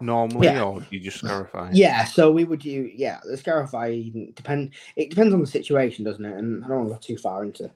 [0.02, 0.64] normally, Yeah.
[0.64, 1.72] or you just scarify?
[1.74, 4.02] Yeah, so we would do yeah, the scarify
[4.36, 6.38] depend it depends on the situation, doesn't it?
[6.38, 7.72] And I don't want to go too far into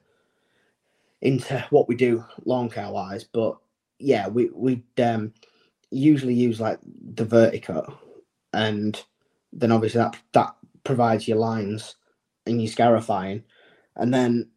[1.21, 3.57] into what we do lawn care wise, but
[3.99, 5.33] yeah, we we um
[5.91, 6.79] usually use like
[7.15, 7.85] the verticut
[8.53, 9.03] and
[9.53, 11.95] then obviously that that provides your lines
[12.45, 13.43] and your scarifying.
[13.95, 14.49] And then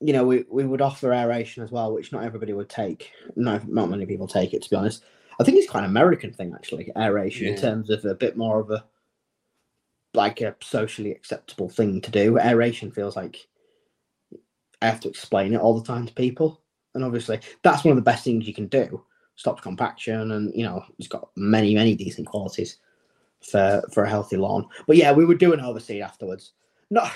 [0.00, 3.12] you know, we, we would offer aeration as well, which not everybody would take.
[3.36, 5.04] No, not many people take it to be honest.
[5.40, 8.60] I think it's quite an American thing actually, aeration in terms of a bit more
[8.60, 8.84] of a
[10.12, 12.38] like a socially acceptable thing to do.
[12.38, 13.48] Aeration feels like
[14.82, 16.60] I have to explain it all the time to people.
[16.94, 19.02] And obviously that's one of the best things you can do.
[19.36, 22.76] Stops compaction and you know, it's got many, many decent qualities
[23.40, 24.66] for for a healthy lawn.
[24.86, 26.52] But yeah, we would do an overseed afterwards.
[26.90, 27.12] Not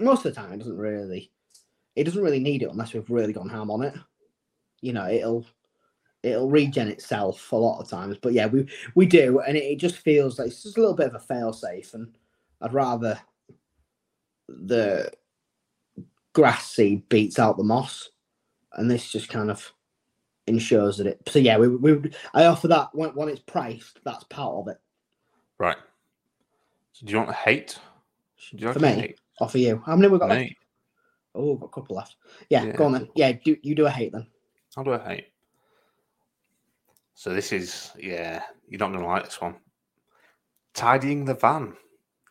[0.00, 1.30] most of the time it doesn't really
[1.94, 3.94] it doesn't really need it unless we've really gone ham on it.
[4.80, 5.46] You know, it'll
[6.22, 8.18] it'll regen itself a lot of times.
[8.20, 10.96] But yeah, we we do, and it, it just feels like it's just a little
[10.96, 12.08] bit of a fail safe, and
[12.60, 13.18] I'd rather
[14.48, 15.10] the
[16.32, 18.10] grass seed beats out the moss,
[18.74, 19.72] and this just kind of
[20.46, 21.20] ensures that it.
[21.28, 24.00] So yeah, we we I offer that when when it's priced.
[24.04, 24.78] That's part of it
[25.58, 25.76] Right.
[26.92, 27.78] So do you want a hate?
[28.52, 28.88] Do you for me.
[28.88, 29.20] hate?
[29.40, 29.82] Offer you.
[29.84, 30.52] How many we got left?
[31.34, 32.16] Oh, we've got a couple left.
[32.48, 32.72] Yeah, Yeah.
[32.72, 33.08] go on then.
[33.14, 34.26] Yeah, do you do a hate then?
[34.76, 35.26] I'll do a hate.
[37.20, 39.56] So this is yeah, you're not gonna like this one.
[40.72, 41.74] Tidying the van.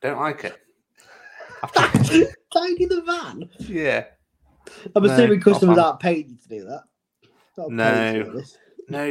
[0.02, 0.58] Don't like it.
[1.62, 1.80] After,
[2.52, 3.47] Tidy the van.
[3.60, 4.06] yeah.
[4.95, 6.84] I'm No, assuming customers aren't paid you to do that.
[7.56, 8.43] Not paid to do No.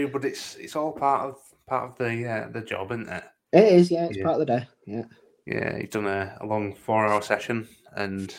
[0.02, 1.36] No, but it's it's all part of
[1.68, 3.22] part of the uh, the job, isn't it?
[3.52, 4.24] It is, yeah, it's Yeah.
[4.24, 4.66] part of the day.
[4.84, 5.04] Yeah.
[5.46, 8.34] Yeah, you've done a, a long four hour session and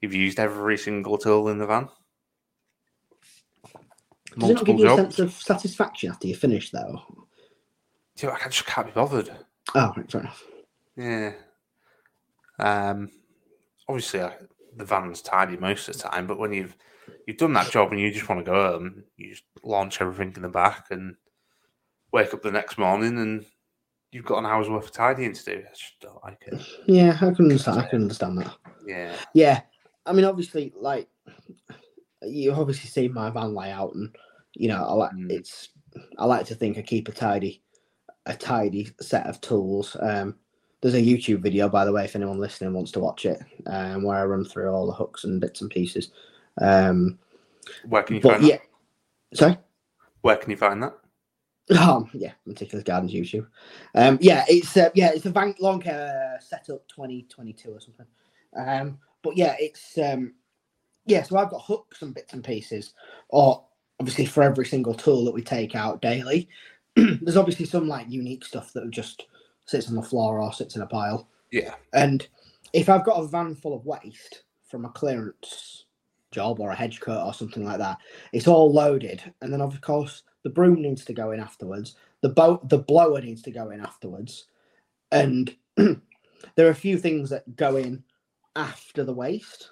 [0.00, 1.88] you've used every single tool in the van.
[4.38, 7.02] Does it not give you a sense of satisfaction after you finish though?
[8.16, 9.30] Dude, I just can't be bothered.
[9.74, 10.42] Oh, right, fair enough.
[10.96, 11.32] Yeah.
[12.58, 13.10] Um.
[13.88, 14.34] Obviously, I,
[14.76, 16.76] the van's tidy most of the time, but when you've
[17.26, 20.32] you've done that job and you just want to go home, you just launch everything
[20.36, 21.16] in the back and
[22.12, 23.44] wake up the next morning and
[24.12, 25.62] you've got an hour's worth of tidying to do.
[25.66, 26.62] I just don't like it.
[26.86, 27.78] Yeah, I can understand.
[27.80, 28.56] I can understand that.
[28.86, 29.14] Yeah.
[29.34, 29.60] Yeah,
[30.06, 31.08] I mean, obviously, like
[32.22, 34.14] you obviously see my van layout, and
[34.58, 35.30] you know, I like Mm.
[35.30, 35.70] it's.
[36.18, 37.62] I like to think I keep a tidy,
[38.26, 39.96] a tidy set of tools.
[40.00, 40.36] Um,
[40.80, 44.02] there's a YouTube video, by the way, if anyone listening wants to watch it, um,
[44.04, 46.10] where I run through all the hooks and bits and pieces.
[46.60, 47.18] Um,
[47.88, 48.58] Where can you but find yeah,
[49.32, 49.38] that?
[49.38, 49.58] sorry.
[50.22, 50.94] Where can you find that?
[51.78, 53.46] Um, yeah, Meticulous Gardens YouTube.
[53.94, 58.06] Um, yeah, it's uh, yeah, it's a van long care setup 2022 or something.
[58.56, 60.34] Um, but yeah, it's um,
[61.06, 61.22] yeah.
[61.22, 62.94] So I've got hooks and bits and pieces,
[63.28, 63.64] or
[64.00, 66.48] obviously for every single tool that we take out daily.
[66.96, 69.26] There's obviously some like unique stuff that just
[69.66, 71.28] sits on the floor or sits in a pile.
[71.50, 71.74] Yeah.
[71.92, 72.26] And
[72.72, 75.84] if I've got a van full of waste from a clearance
[76.30, 77.98] job or a hedge cut or something like that,
[78.32, 79.22] it's all loaded.
[79.40, 81.96] And then of course the broom needs to go in afterwards.
[82.20, 84.46] The boat, the blower needs to go in afterwards.
[85.10, 88.02] And there are a few things that go in
[88.56, 89.70] after the waste.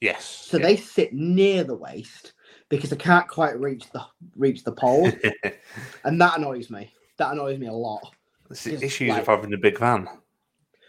[0.00, 0.24] Yes.
[0.24, 2.32] So they sit near the waste
[2.68, 4.02] because they can't quite reach the
[4.36, 5.10] reach the pole,
[6.04, 6.92] and that annoys me.
[7.18, 8.14] That annoys me a lot.
[8.50, 10.08] it's the issues like- of having a big van.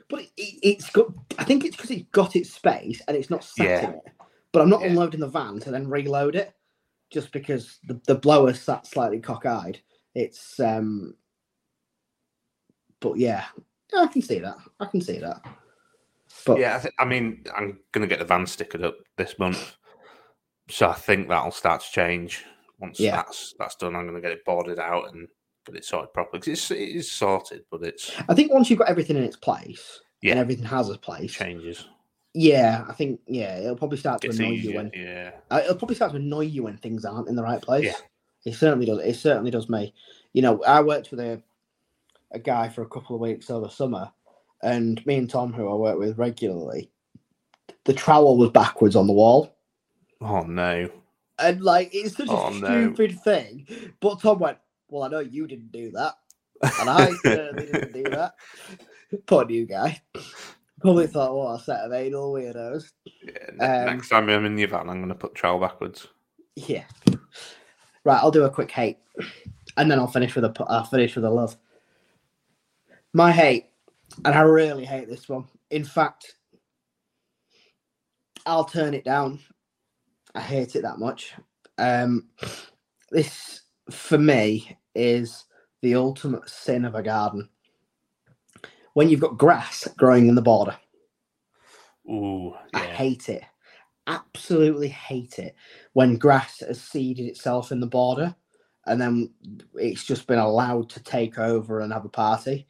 [0.10, 1.08] But it, it's got.
[1.38, 3.84] I think it's because it's got its space and it's not sat Yeah.
[3.90, 4.02] in it.
[4.52, 4.88] But I'm not Yeah.
[4.88, 6.54] unloading the van to then reload it,
[7.10, 9.80] just because the, the blower sat slightly cockeyed.
[10.14, 11.16] It's um.
[13.00, 13.46] But yeah,
[13.98, 14.58] I can see that.
[14.80, 15.42] I can see that.
[16.46, 19.38] But Yeah, I, th- I mean, I'm going to get the van stickered up this
[19.40, 19.76] month,
[20.72, 22.44] so I think that'll start to change
[22.80, 23.18] once Yeah.
[23.18, 23.96] that's that's done.
[23.96, 25.28] I'm going to get it boarded out and
[25.66, 28.80] get it sorted properly 'cause it's it is sorted, but it's I think once you've
[28.80, 30.32] got everything in its place Yeah.
[30.32, 31.86] and everything has a place, changes.
[32.34, 35.76] yeah, I think yeah, it'll probably start to Gets annoy you when Yeah, Uh, it'll
[35.76, 37.86] probably start to annoy you when things aren't in the right place.
[37.86, 37.96] Yeah.
[38.44, 39.00] It certainly does.
[39.00, 39.94] It certainly does me.
[40.34, 41.42] You know, I worked with a
[42.32, 44.10] a guy for a couple of weeks over summer,
[44.64, 46.90] and me and Tom, who I work with regularly,
[47.84, 49.54] the trowel was backwards on the wall.
[50.22, 50.90] Oh no.
[51.40, 52.94] And like it's such a Oh, no.
[52.94, 53.66] stupid thing.
[54.00, 54.58] But Tom went,
[54.90, 56.14] Well, I know you didn't do that.
[56.80, 58.34] And I certainly didn't do that.
[59.26, 60.00] Poor new guy.
[60.80, 62.92] Probably thought, what a set of anal weirdos.
[63.06, 66.08] Yeah, Um, next time I'm in your van, I'm going to put trowel backwards.
[66.56, 66.86] Yeah.
[68.04, 68.98] Right, I'll do a quick hate,
[69.78, 71.56] and then I'll finish with a I'll finish with a love.
[73.14, 73.68] My hate,
[74.26, 75.46] and I really hate this one.
[75.70, 76.34] In fact,
[78.48, 79.40] I'll turn it down.
[80.36, 81.34] I hate it that much.
[81.78, 82.30] Um,
[83.12, 85.46] this for me is
[85.82, 87.50] the ultimate sin of a garden.
[88.94, 90.78] When you've got grass growing in the border.
[92.10, 93.44] Ooh, I hate it.
[94.08, 95.56] Absolutely hate it
[95.94, 98.36] when grass has seeded itself in the border
[98.88, 99.32] and then
[99.76, 102.68] it's just been allowed to take over and have a party.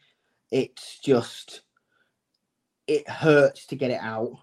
[0.52, 1.62] It's just,
[2.88, 4.34] it hurts to get it out.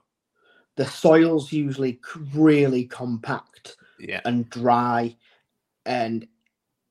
[0.78, 1.98] The soil's usually
[2.32, 4.20] really compact yeah.
[4.24, 5.16] and dry,
[5.84, 6.24] and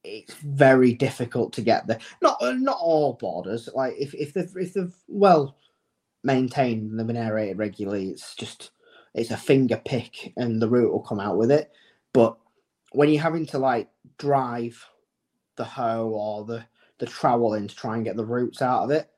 [0.04, 2.00] it's very difficult to get there.
[2.21, 3.69] Not uh, not all borders.
[3.73, 5.56] Like if if they've if they've well
[6.21, 8.71] maintained and they've been aerated regularly, it's just
[9.13, 11.71] it's a finger pick and the root will come out with it.
[12.12, 12.38] But
[12.91, 14.86] when you're having to like drive
[15.56, 16.65] the hoe or the
[16.97, 19.10] the trowel in to try and get the roots out of it,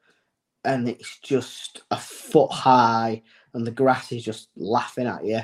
[0.64, 5.42] and it's just a foot high and the grass is just laughing at you.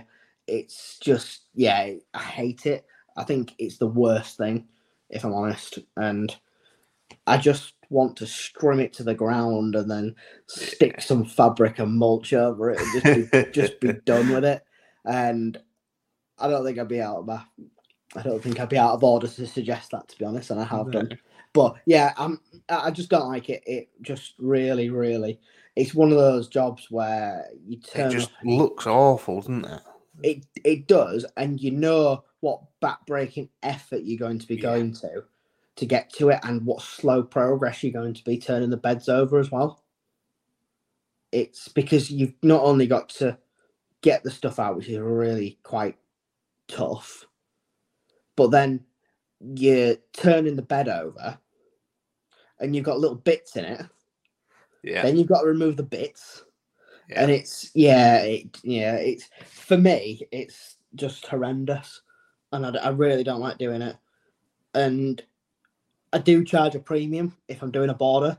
[0.47, 2.85] It's just yeah, I hate it.
[3.17, 4.67] I think it's the worst thing,
[5.09, 5.79] if I'm honest.
[5.97, 6.35] And
[7.27, 10.15] I just want to strim it to the ground and then
[10.47, 14.63] stick some fabric and mulch over it and just be, just be done with it.
[15.05, 15.57] And
[16.37, 17.41] I don't think I'd be out of my
[18.15, 20.59] I don't think I'd be out of order to suggest that to be honest, and
[20.59, 21.17] I have done.
[21.53, 22.39] But yeah, I'm
[22.69, 23.63] I just don't like it.
[23.65, 25.39] It just really, really
[25.75, 29.81] it's one of those jobs where you turn It just looks awful, doesn't it?
[30.23, 34.61] it it does, and you know what backbreaking effort you're going to be Yeah.
[34.61, 35.23] going to
[35.77, 39.09] to get to it, and what slow progress you're going to be turning the beds
[39.09, 39.83] over as well.
[41.31, 43.37] It's because you've not only got to
[44.01, 45.97] get the stuff out, which is really quite
[46.67, 47.25] tough,
[48.37, 48.85] but then
[49.39, 51.39] you're turning the bed over,
[52.59, 53.81] and you've got little bits in it.
[54.85, 55.01] Yeah.
[55.01, 56.43] Then you've got to remove the bits
[57.09, 57.21] yeah.
[57.21, 62.01] and it's yeah it, yeah it's for me it's just horrendous
[62.51, 63.97] and I really don't like doing it
[64.73, 65.21] and
[66.13, 68.37] i do charge a premium if i'm doing a border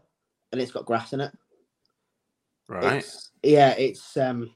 [0.52, 1.32] and it's got grass in it
[2.68, 2.98] right.
[2.98, 4.50] It's- yeah it's um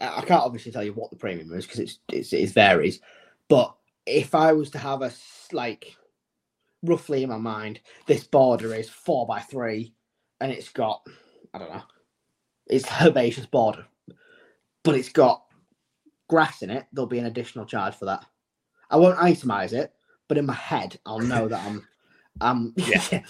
[0.00, 3.00] i I can't obviously tell you what the premium is because it's, it's it varies
[3.48, 3.74] but
[4.06, 5.12] if i was to have a
[5.52, 5.94] like
[6.82, 9.94] roughly in my mind this border is four by three
[10.42, 11.06] and it's got
[11.54, 11.82] i don't know
[12.68, 13.86] it's herbaceous border
[14.84, 15.44] but it's got
[16.28, 18.26] grass in it there'll be an additional charge for that
[18.90, 19.92] i won't itemize it
[20.28, 21.86] but in my head i'll know that i'm
[22.42, 23.22] um Yeah.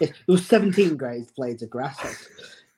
[0.00, 2.28] there was 17 grades blades of grass that's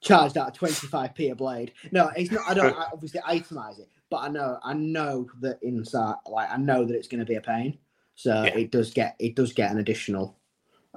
[0.01, 3.89] charged out of 25p a blade no it's not i don't I obviously itemize it
[4.11, 7.37] but i know i know that inside like i know that it's going to be
[7.37, 7.79] a pain
[8.17, 8.55] so Yeah.
[8.57, 10.38] it does get it does get an additional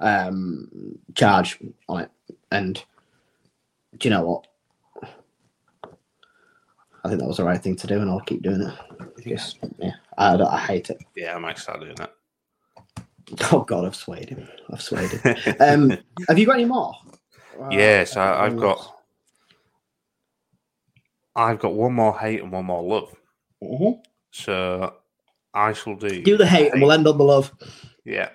[0.02, 0.68] um
[1.14, 2.10] charge on it
[2.50, 2.84] and
[3.98, 4.46] do you know what
[7.04, 8.74] i think that was the right thing to do and i'll keep doing it
[9.16, 12.12] because yeah i, I hate it Yeah, I might start doing that.
[13.52, 15.90] oh god i've swayed him i've swayed him um
[16.28, 16.92] have you got any more
[17.70, 18.96] yes, Uh, I, I've um, got.
[21.34, 23.14] I've got one more hate and one more love.
[23.62, 24.00] mhm.
[24.32, 24.94] So
[25.54, 26.22] I shall do.
[26.22, 27.50] do the hate and we'll end on the love
[28.04, 28.30] Yeah.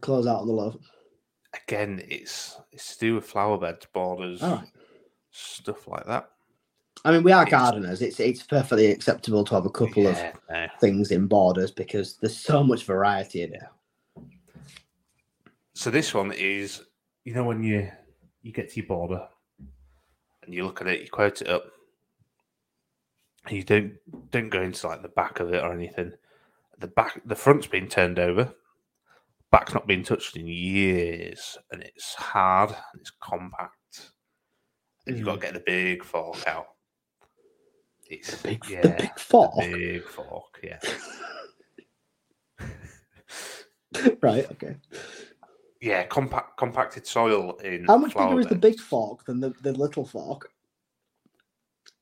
[0.00, 0.76] Close out on the love
[1.68, 4.64] Again, it's it's to do with flower beds, borders, right
[5.30, 6.30] stuff like that.
[7.04, 8.02] I mean, we are It's- gardeners.
[8.02, 10.66] It's it's perfectly acceptable to have a couple of Yeah, no.
[10.80, 13.62] things in borders because there's so much variety in it.
[15.74, 16.82] So this one is,
[17.24, 17.90] you know, when you
[18.42, 19.26] you get to your border
[20.42, 21.64] and you look at it, you quote it up,
[23.46, 23.94] and you don't
[24.30, 26.12] don't go into like the back of it or anything.
[26.78, 28.52] The back, the front's been turned over,
[29.50, 34.12] back's not been touched in years, and it's hard and it's compact,
[35.06, 35.42] and you've got to mm.
[35.42, 36.66] get the big fork out.
[38.08, 40.78] It's Big, yeah, the big fork, big fork, yeah.
[44.22, 44.50] right?
[44.52, 44.76] Okay.
[45.80, 49.72] Yeah, compact compacted soil in How much bigger is the big fork than the, the
[49.72, 50.50] little fork?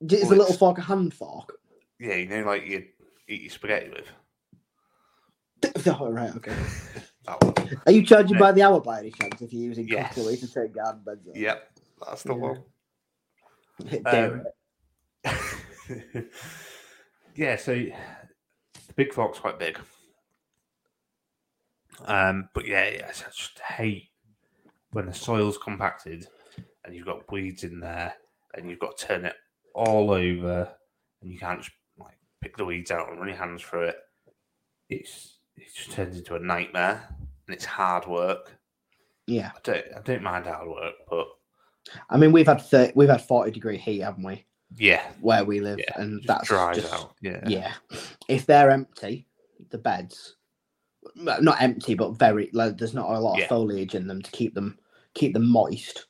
[0.01, 1.59] Is Well, the little fork a hand fork?
[1.99, 2.85] Yeah, you know, like you
[3.29, 4.07] eat your spaghetti with.
[5.87, 6.35] oh, right.
[6.37, 6.55] Okay.
[7.27, 7.81] That one.
[7.87, 8.41] Are you charging No.
[8.41, 10.15] by the hour by any chance if you're using Yes.
[10.15, 11.27] cutlery to take garden beds?
[11.29, 11.37] up?
[11.37, 11.71] Yep,
[12.07, 12.41] that's the Yeah.
[12.41, 12.65] one.
[14.05, 14.47] Dare
[15.25, 15.25] Um,
[17.35, 19.79] yeah, so the big fork's quite big.
[22.05, 24.11] Um, but yeah, yeah, I just hate
[24.91, 26.27] when the soil's compacted
[26.85, 28.15] and you've got weeds in there
[28.55, 29.37] and you've got to turn it
[29.75, 30.71] all over
[31.23, 33.97] and you can't just like pick the weeds out and run your hands through it.
[34.91, 37.03] It's it just turns into a nightmare
[37.47, 38.53] and it's hard work.
[39.27, 39.51] yeah.
[39.57, 41.27] I don't I don't mind hard work, but
[42.11, 44.45] I mean, we've had 30, we've had forty degree heat, haven't we?
[44.77, 47.15] yeah, Where we live, yeah, and just that's dries just, out.
[47.21, 47.73] Yeah, Yeah.
[48.29, 49.27] If they're empty,
[49.71, 50.37] the beds,
[51.15, 53.45] not empty, but very like, there's not a lot Yeah.
[53.45, 54.79] of foliage in them to keep them
[55.15, 56.07] keep them moist.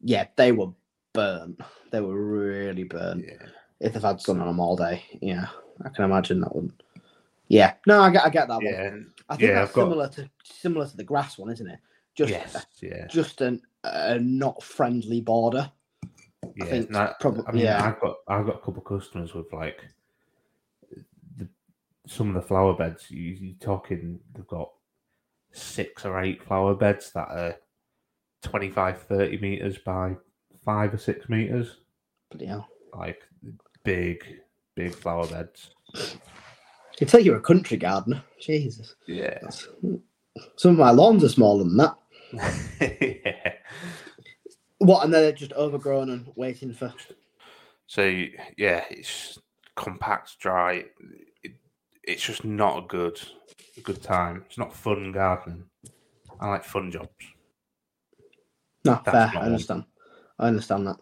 [0.00, 0.72] Yeah, they were
[1.12, 1.60] burnt.
[1.92, 3.24] They were really burnt.
[3.26, 3.46] yeah.
[3.80, 5.46] If they've had sun on them all day, yeah,
[5.84, 6.72] I can imagine that one.
[7.48, 8.64] Yeah, no, I get, I get that one.
[8.66, 8.90] Yeah,
[9.28, 11.78] I think yeah, that's I've got- similar to similar to the grass one, isn't it?
[12.14, 15.70] Just yes, yeah, just an, a not friendly border.
[16.56, 16.64] yeah.
[16.66, 17.84] think no, prob- I mean, yeah.
[17.84, 19.80] I've got I've got a couple of customers with like
[21.38, 21.48] the,
[22.06, 23.10] some of the flower beds.
[23.10, 24.70] You, you're talking they've got
[25.52, 27.56] six or eight flower beds that are
[28.42, 30.14] 25, 30 meters by
[30.64, 31.78] five or six meters,
[32.30, 32.68] Bloody hell.
[32.94, 33.20] like
[33.84, 34.22] big,
[34.74, 35.70] big flower beds.
[37.00, 38.22] You tell you're a country gardener.
[38.40, 38.94] Jesus.
[39.06, 39.68] Yeah, That's-
[40.56, 41.96] Some of my lawns are smaller than that.
[42.80, 43.52] yeah.
[44.80, 45.04] What?
[45.04, 46.94] And they're just overgrown and waiting for.
[47.88, 48.04] So
[48.56, 49.36] yeah, it's
[49.74, 50.84] compact, dry.
[51.42, 51.54] It,
[52.04, 53.20] it's just not a good,
[53.76, 54.44] a good time.
[54.46, 55.64] It's not fun gardening.
[56.40, 57.08] I like fun jobs.
[58.84, 59.32] No, That's fair.
[59.34, 59.46] I one.
[59.46, 59.84] understand.
[60.38, 60.96] I understand that.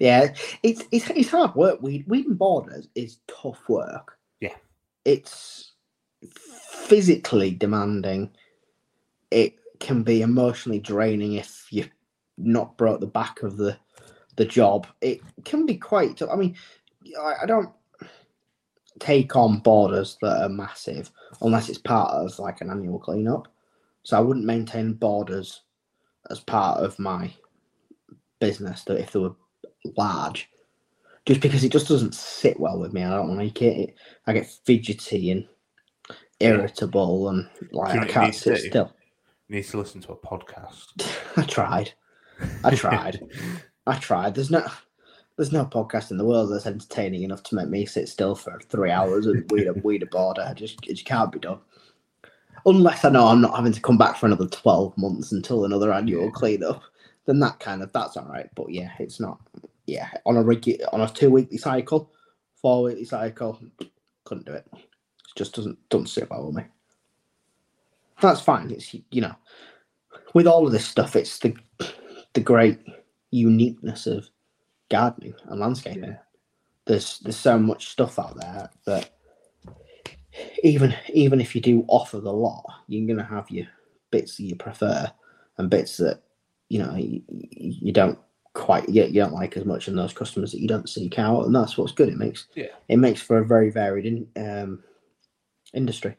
[0.00, 1.82] Yeah, it's it's it's hard work.
[1.82, 4.16] Weed weeding borders is tough work.
[5.04, 5.72] It's
[6.86, 8.30] physically demanding.
[9.30, 11.90] It can be emotionally draining if you've
[12.36, 13.76] not broke the back of the
[14.36, 14.86] the job.
[15.00, 16.20] It can be quite.
[16.22, 16.56] I mean,
[17.20, 17.70] I, I don't
[19.00, 21.10] take on borders that are massive
[21.42, 23.48] unless it's part of like an annual cleanup.
[24.02, 25.62] So I wouldn't maintain borders
[26.30, 27.32] as part of my
[28.40, 29.34] business that if they were
[29.96, 30.48] large,
[31.26, 33.02] just because it just doesn't sit well with me.
[33.02, 33.94] I don't like it.
[34.26, 35.46] I get fidgety and
[36.40, 38.92] irritable and like I can't need to sit still.
[39.48, 41.08] You need to listen to a podcast.
[41.36, 41.92] I tried.
[42.62, 43.20] I tried.
[43.86, 44.34] I tried.
[44.34, 44.66] There's no
[45.36, 48.60] there's no podcast in the world that's entertaining enough to make me sit still for
[48.68, 50.42] three hours and weed a weed a border.
[50.42, 51.58] I just it just can't be done.
[52.66, 55.92] Unless I know I'm not having to come back for another twelve months until another
[55.92, 56.82] annual cleanup,
[57.26, 58.48] then that kind of that's all right.
[58.54, 59.38] But yeah, it's not.
[59.86, 62.10] Yeah, on a regular on a two weekly cycle,
[62.60, 63.58] four weekly cycle,
[64.24, 64.66] couldn't do it.
[64.72, 64.80] It
[65.36, 66.64] just doesn't doesn't sit well with me.
[68.20, 68.70] That's fine.
[68.70, 69.34] It's you know,
[70.32, 71.54] with all of this stuff, it's the
[72.32, 72.78] the great
[73.30, 74.28] uniqueness of
[74.90, 76.04] gardening and landscaping.
[76.04, 76.16] Yeah.
[76.86, 79.10] There's there's so much stuff out there that
[80.62, 83.66] even even if you do offer the lot, you're gonna have your
[84.10, 85.10] bits that you prefer
[85.58, 86.22] and bits that
[86.68, 88.18] you know you, you don't
[88.54, 91.44] quite you, you don't like as much, and those customers that you don't seek out,
[91.44, 92.08] and that's what's good.
[92.08, 92.68] It makes Yeah.
[92.88, 94.82] it makes for a very varied in, um,
[95.74, 96.16] industry.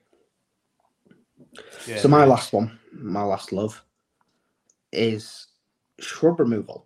[1.87, 2.29] Yeah, So my nice.
[2.29, 3.81] last one, my last love,
[4.91, 5.47] is
[5.99, 6.85] shrub removal,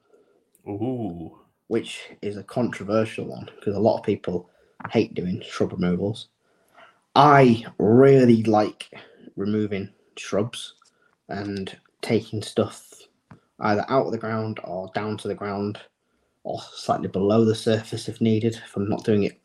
[0.67, 1.39] Ooh.
[1.67, 4.49] which is a controversial one because a lot of people
[4.91, 6.29] hate doing shrub removals.
[7.15, 8.91] I really like
[9.35, 10.75] removing shrubs
[11.27, 12.93] and taking stuff
[13.61, 15.79] either out of the ground or down to the ground
[16.43, 18.55] or slightly below the surface if needed.
[18.55, 19.39] If I'm not doing it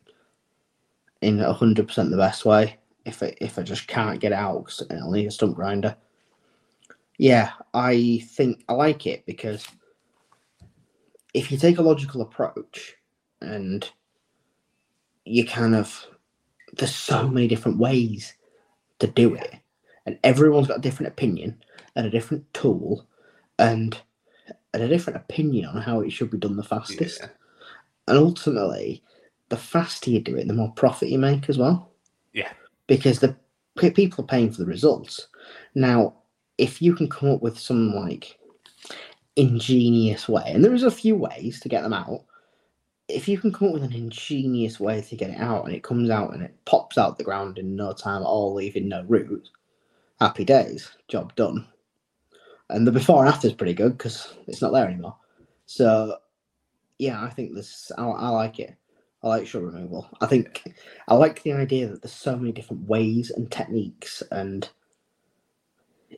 [1.21, 4.83] in hundred percent the best way, if I, if I just can't get out because
[4.89, 5.95] I'll need a stump grinder.
[7.17, 9.65] Yeah, I think I like it because
[11.33, 12.95] if you take a logical approach
[13.41, 13.89] and
[15.23, 16.07] you kind of
[16.77, 18.33] there's so many different ways
[18.99, 19.55] to do it,
[20.05, 21.61] and everyone's got a different opinion
[21.95, 23.07] and a different tool,
[23.59, 23.99] and
[24.73, 27.21] and a different opinion on how it should be done the fastest.
[27.21, 27.29] Yeah.
[28.07, 29.01] And ultimately,
[29.49, 31.91] the faster you do it, the more profit you make as well.
[32.33, 32.51] Yeah.
[32.87, 33.35] Because the
[33.77, 35.27] pe- people are paying for the results.
[35.75, 36.15] Now,
[36.57, 38.37] if you can come up with some like
[39.35, 42.23] ingenious way, and there is a few ways to get them out.
[43.07, 45.83] If you can come up with an ingenious way to get it out, and it
[45.83, 49.03] comes out and it pops out the ground in no time at all, leaving no
[49.03, 49.51] roots,
[50.19, 51.67] happy days, job done.
[52.69, 55.15] And the before and after is pretty good because it's not there anymore.
[55.65, 56.17] So,
[56.97, 57.91] yeah, I think this.
[57.97, 58.75] I, I like it.
[59.23, 60.07] I like shrub removal.
[60.21, 60.63] I think
[61.07, 64.69] I like the idea that there's so many different ways and techniques and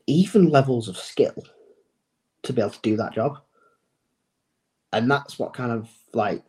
[0.07, 1.35] even levels of skill
[2.43, 3.39] to be able to do that job.
[4.93, 6.43] And that's what kind of like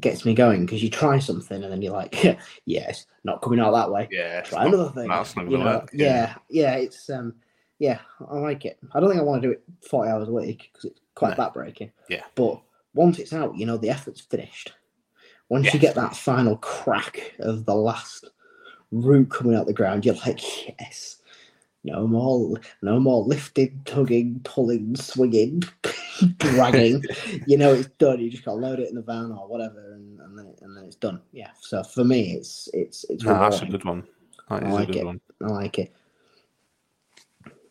[0.00, 3.72] gets me going because you try something and then you're like, yes, not coming out
[3.72, 4.08] that way.
[4.10, 4.40] Yeah.
[4.42, 5.08] Try not- another thing.
[5.08, 5.90] That's not you know, work.
[5.92, 7.34] yeah, yeah, it's um,
[7.78, 8.78] yeah, I like it.
[8.92, 11.36] I don't think I want to do it forty hours a week because it's quite
[11.36, 11.44] No.
[11.44, 11.90] backbreaking.
[12.08, 12.22] Yeah.
[12.34, 12.60] but
[12.94, 14.72] once it's out, you know, the effort's finished.
[15.48, 18.24] Once you get that final crack of the last
[18.92, 20.40] root coming out the ground, you're like,
[20.80, 21.16] yes,
[21.82, 25.62] no more, no more lifting, tugging, pulling, swinging,
[26.38, 27.02] dragging.
[27.46, 28.20] you know, it's done.
[28.20, 30.60] You just got to load it in the van or whatever, and, and then it,
[30.62, 31.20] and then it's done.
[31.32, 31.50] Yeah.
[31.60, 34.04] So for me, it's it's it's No, that's a good one.
[34.48, 35.06] That I like a good it.
[35.06, 35.20] one.
[35.42, 35.94] I like it.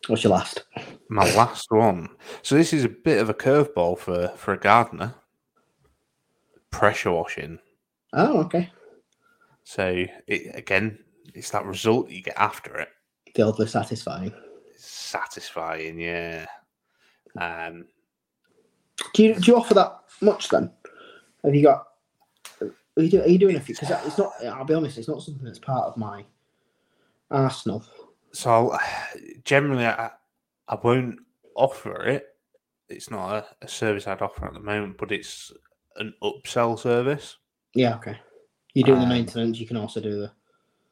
[0.08, 0.64] What's your last?
[1.08, 2.08] My last one.
[2.42, 5.14] So this is a bit of a curveball for for a gardener.
[6.70, 7.58] Pressure washing.
[8.12, 8.70] Oh, okay.
[9.64, 10.98] So it, again,
[11.34, 12.88] it's that result you get after it.
[13.26, 14.32] The Fieldly satisfying.
[14.72, 16.46] It's satisfying, yeah.
[17.38, 17.86] Um,
[19.14, 20.70] Do you do you offer that much then?
[21.44, 21.86] Have you got?
[22.60, 23.74] Are you, do, are you doing a few?
[23.74, 24.32] Because it's not.
[24.44, 24.98] I'll be honest.
[24.98, 26.24] It's not something that's part of my
[27.30, 27.84] arsenal.
[28.34, 28.80] So I'll,
[29.44, 30.10] generally, I,
[30.68, 31.20] I won't
[31.56, 32.26] offer it.
[32.88, 35.52] It's not a, a service I'd offer at the moment, but it's
[35.96, 37.38] an upsell service.
[37.74, 37.96] Yeah.
[37.96, 38.18] Okay.
[38.74, 39.58] You do doing the Um, maintenance.
[39.58, 40.32] You can also do the.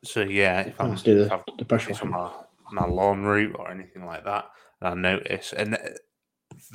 [0.04, 2.32] So yeah, if I'm do if the, I've the pressure on my,
[2.72, 4.46] my lawn route or anything like that,
[4.80, 5.98] and I notice, and th-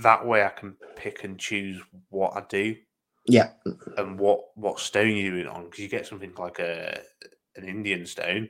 [0.03, 2.75] that way I can pick and choose what I do
[3.27, 3.51] Yeah.
[3.97, 7.01] and what what stone you're doing on because you get something like a
[7.55, 8.49] an Indian stone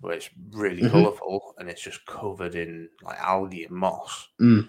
[0.00, 0.90] where it's really Mhm.
[0.90, 4.28] colourful and it's just covered in like algae and moss.
[4.40, 4.68] Mm.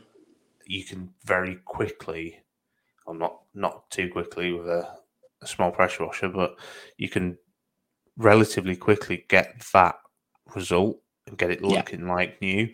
[0.66, 2.42] You can very quickly,
[3.06, 5.00] or not not too quickly with a,
[5.42, 6.58] a small pressure washer, but
[6.98, 7.38] you can
[8.18, 10.00] relatively quickly get that
[10.56, 11.68] result and get it Yeah.
[11.68, 12.74] looking like new.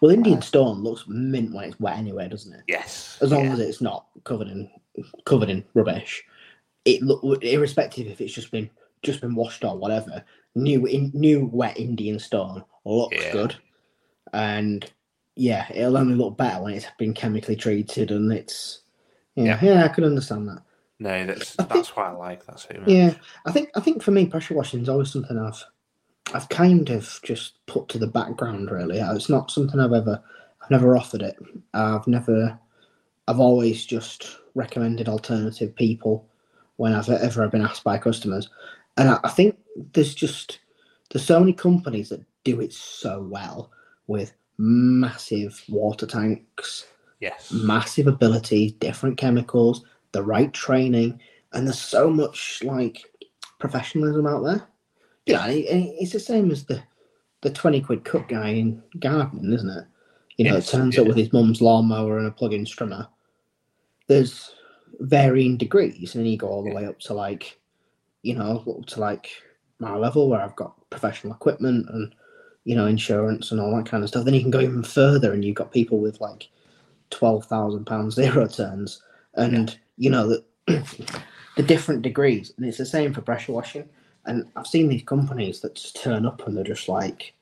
[0.00, 2.62] Well, Indian stone looks mint when it's wet anyway, doesn't it?
[2.68, 3.52] Yes, As long yeah.
[3.54, 4.70] as it's not covered in
[5.24, 6.24] covered in rubbish,
[6.84, 8.70] it look irrespective if it's just been
[9.02, 10.24] just been washed or whatever.
[10.56, 13.32] New in new wet Indian stone looks Yeah.
[13.32, 13.56] good,
[14.32, 14.88] and
[15.34, 18.82] yeah, it'll only look better when it's been chemically treated and it's
[19.34, 20.62] yeah yeah, I can understand that.
[21.00, 22.88] no, that's I think- that's why I like that so much.
[22.88, 23.14] Yeah,
[23.46, 25.64] I think I think for me, pressure washing is always something I've
[26.32, 28.70] I've kind of just put to the background.
[28.70, 30.22] Really, Uh, it's not something I've ever
[30.62, 31.36] I've never offered it.
[31.74, 32.56] I've never
[33.26, 36.28] I've always just recommended alternative people
[36.76, 38.48] when I've ever been asked by customers,
[38.96, 39.56] and I, I think
[39.92, 40.60] there's just
[41.10, 43.70] there's so many companies that do it so well
[44.06, 46.86] with massive water tanks
[47.20, 51.20] Yes, massive ability, different chemicals, the right training,
[51.52, 53.02] and there's so much like
[53.58, 54.62] professionalism out there.
[55.24, 55.64] Yeah, and
[55.98, 56.82] it's the same as the
[57.40, 59.84] the twenty quid cut guy in gardening, isn't it?
[60.36, 63.08] You know, Yes, it turns up with his mum's lawnmower and a plug-in strimmer.
[64.06, 64.50] There's
[65.00, 66.76] varying degrees, and then you go all the Yeah.
[66.76, 67.58] way up to like,
[68.24, 69.30] you know, to like
[69.78, 72.14] my level where I've got professional equipment and
[72.64, 74.24] you know insurance and all that kind of stuff.
[74.24, 76.48] Then you can go even further, and you've got people with like
[77.10, 79.02] twelve thousand pound zero turns,
[79.34, 80.44] and you know the
[81.56, 83.88] the different degrees, and it's the same for pressure washing.
[84.24, 87.34] And I've seen these companies that just turn up and they're just like,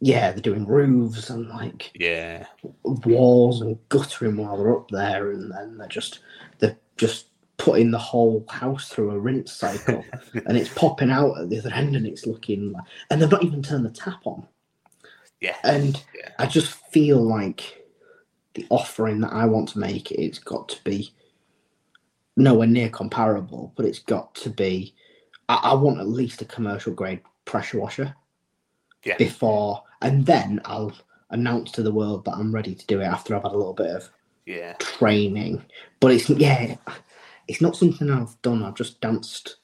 [0.00, 2.44] yeah, they're doing roofs and like yeah,
[2.84, 6.18] walls and guttering while they're up there, and then they're just
[6.58, 7.26] they're just
[7.62, 10.04] putting the whole house through a rinse cycle,
[10.34, 13.44] and it's popping out at the other end, and it's looking like, and they've not
[13.44, 14.44] even turned the tap on.
[15.40, 17.86] yeah, And yeah, I just feel like
[18.54, 21.14] the offering that I want to make, it's got to be
[22.36, 24.92] nowhere near comparable, but it's got to be.
[25.48, 28.12] I, I want at least a commercial grade pressure washer
[29.04, 29.16] yeah.
[29.18, 30.92] before, and then I'll
[31.30, 33.72] announce to the world that I'm ready to do it after I've had a little
[33.72, 34.10] bit of
[34.46, 34.72] yeah.
[34.80, 35.64] training.
[36.00, 36.74] But it's yeah,
[37.48, 38.62] it's not something I've done.
[38.62, 39.56] I've just danced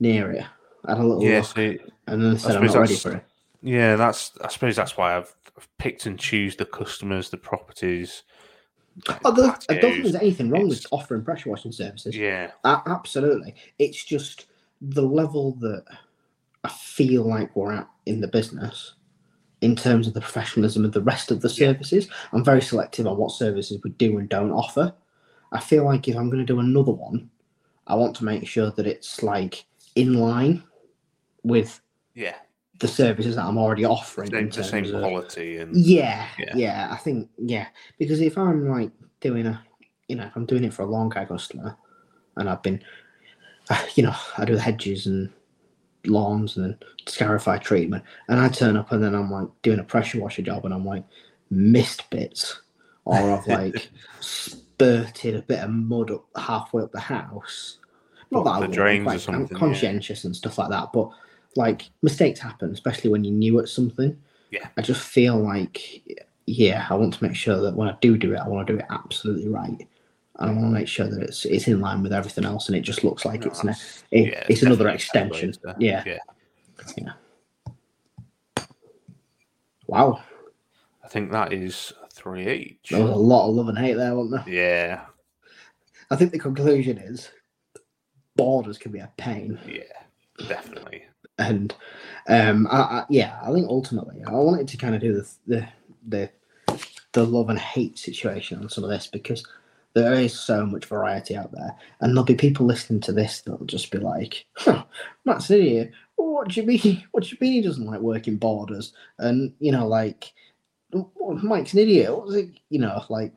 [0.00, 0.44] near it.
[0.84, 1.60] I had a little Yeah, look, so
[2.08, 3.24] and then I said I'm not ready for it.
[3.62, 8.22] yeah, that's I suppose that's why I've, I've picked and choose the customers, the properties.
[9.24, 12.16] Oh, there- I don't think there's anything wrong with offering pressure washing services.
[12.16, 13.54] Yeah, A- absolutely.
[13.78, 14.46] It's just
[14.80, 15.84] the level that
[16.64, 18.94] I feel like we're at in the business
[19.60, 22.08] in terms of the professionalism of the rest of the services.
[22.32, 24.92] I'm very selective on what services we do and don't offer.
[25.52, 27.30] I feel like if I'm going to do another one,
[27.86, 30.62] I want to make sure that it's like in line
[31.44, 31.80] with
[32.14, 32.36] yeah,
[32.78, 34.30] the services that I'm already offering.
[34.30, 36.56] same, in the same of, quality and yeah, Yeah.
[36.56, 37.66] yeah, I think yeah,
[37.98, 38.90] because if I'm like
[39.20, 39.62] doing a,
[40.08, 41.76] you know, if I'm doing it for a lawn care customer,
[42.36, 42.82] and I've been,
[43.94, 45.30] you know, I do the hedges and
[46.06, 50.20] lawns and scarify treatment, and I turn up and then I'm like doing a pressure
[50.20, 51.04] washer job, and I'm like
[51.50, 52.62] missed bits,
[53.04, 53.90] or I've like
[54.82, 57.78] spurted a bit of mud up halfway up the house.
[58.30, 59.58] Not that Up I the would, or like, I'm something, yeah.
[59.58, 61.10] conscientious and stuff like that, but
[61.56, 64.16] like mistakes happen, especially when you're new at something.
[64.50, 64.68] Yeah.
[64.76, 66.02] I just feel like,
[66.46, 68.72] yeah, I want to make sure that when I do do it, I want to
[68.72, 69.86] do it absolutely right,
[70.38, 72.76] and I want to make sure that it's it's in line with everything else, and
[72.76, 73.68] it just looks like No, it's an,
[74.10, 75.52] it, yeah, it's another extension.
[75.66, 76.02] uh, Yeah.
[76.06, 76.18] yeah.
[79.86, 80.22] Wow,
[81.04, 81.92] I think that is
[82.22, 82.90] three each.
[82.90, 84.54] there was a lot of love and hate there, wasn't there?
[84.54, 85.00] Yeah,
[86.10, 87.30] I think the conclusion is
[88.36, 89.58] borders can be a pain.
[89.66, 91.04] yeah, definitely.
[91.38, 91.74] and
[92.28, 95.68] um, I, I, yeah, I think ultimately I wanted to kind of do the the
[96.06, 96.30] the
[97.12, 99.44] the love and hate situation on some of this because
[99.94, 103.66] there is so much variety out there, and there'll be people listening to this that'll
[103.66, 104.84] just be like, huh,
[105.24, 105.92] "Matt's an idiot.
[106.16, 107.04] What do you mean?
[107.10, 110.51] What do you mean he doesn't like working borders?" And you know, like, "Oh,
[110.92, 112.10] Mike's an idiot.
[112.16, 112.50] What was it?
[112.70, 113.32] You know, like,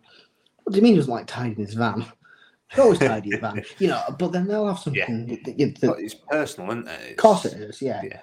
[0.63, 2.05] what do you mean he doesn't like tidying his van?
[2.73, 4.01] He always tidy his van, you know.
[4.17, 5.05] But then they'll have Yeah.
[5.05, 7.11] something that, that, that, it's personal, isn't it?
[7.11, 8.01] of course It's- yeah.
[8.03, 8.19] yeah.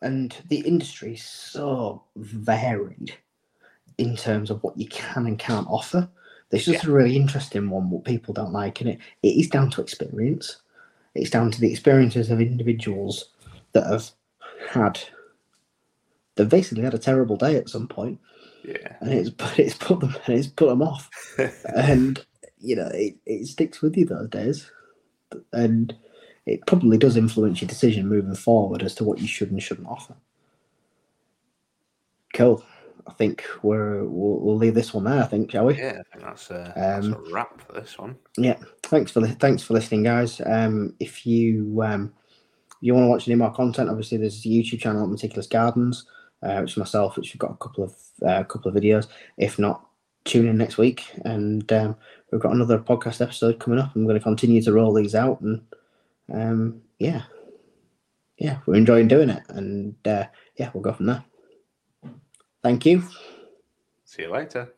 [0.00, 3.14] And the industry is so varied
[3.98, 6.08] in terms of what you can and can't offer.
[6.50, 9.70] There's just a really interesting one what people don't like, and it, it is down
[9.70, 10.56] to experience.
[11.14, 13.28] It's down to the experiences of individuals
[13.74, 14.10] that have
[14.70, 14.98] had
[16.34, 18.18] they've basically had a terrible day at some point,
[18.64, 18.96] Yeah.
[19.00, 21.10] and it's but it's put them and it's put them off.
[21.74, 22.24] And
[22.58, 24.70] you know it, it sticks with you those days.
[25.52, 25.94] And
[26.46, 29.88] it probably does influence your decision moving forward as to what you should and shouldn't
[29.88, 30.14] offer.
[32.34, 32.64] Cool.
[33.06, 35.76] I think we're we'll, we'll leave this one there i think shall we?
[35.76, 38.16] Yeah, I think that's, uh, that's Um, a wrap for this one.
[38.38, 40.40] Yeah, thanks for li- thanks for listening guys.
[40.46, 42.12] Um if you um
[42.80, 46.06] you want to watch any more content obviously there's a youtube channel meticulous gardens
[46.42, 47.94] uh, which myself which we've got a couple of
[48.26, 49.08] uh, couple of videos.
[49.36, 49.86] If not
[50.24, 51.96] tune in next week and um,
[52.30, 53.94] we've got another podcast episode coming up.
[53.94, 55.62] I'm going to continue to roll these out and
[56.32, 57.22] um yeah.
[58.38, 60.26] Yeah we're enjoying doing it and uh,
[60.56, 61.24] yeah we'll go from there.
[62.62, 63.02] Thank you.
[64.04, 64.72] See you later.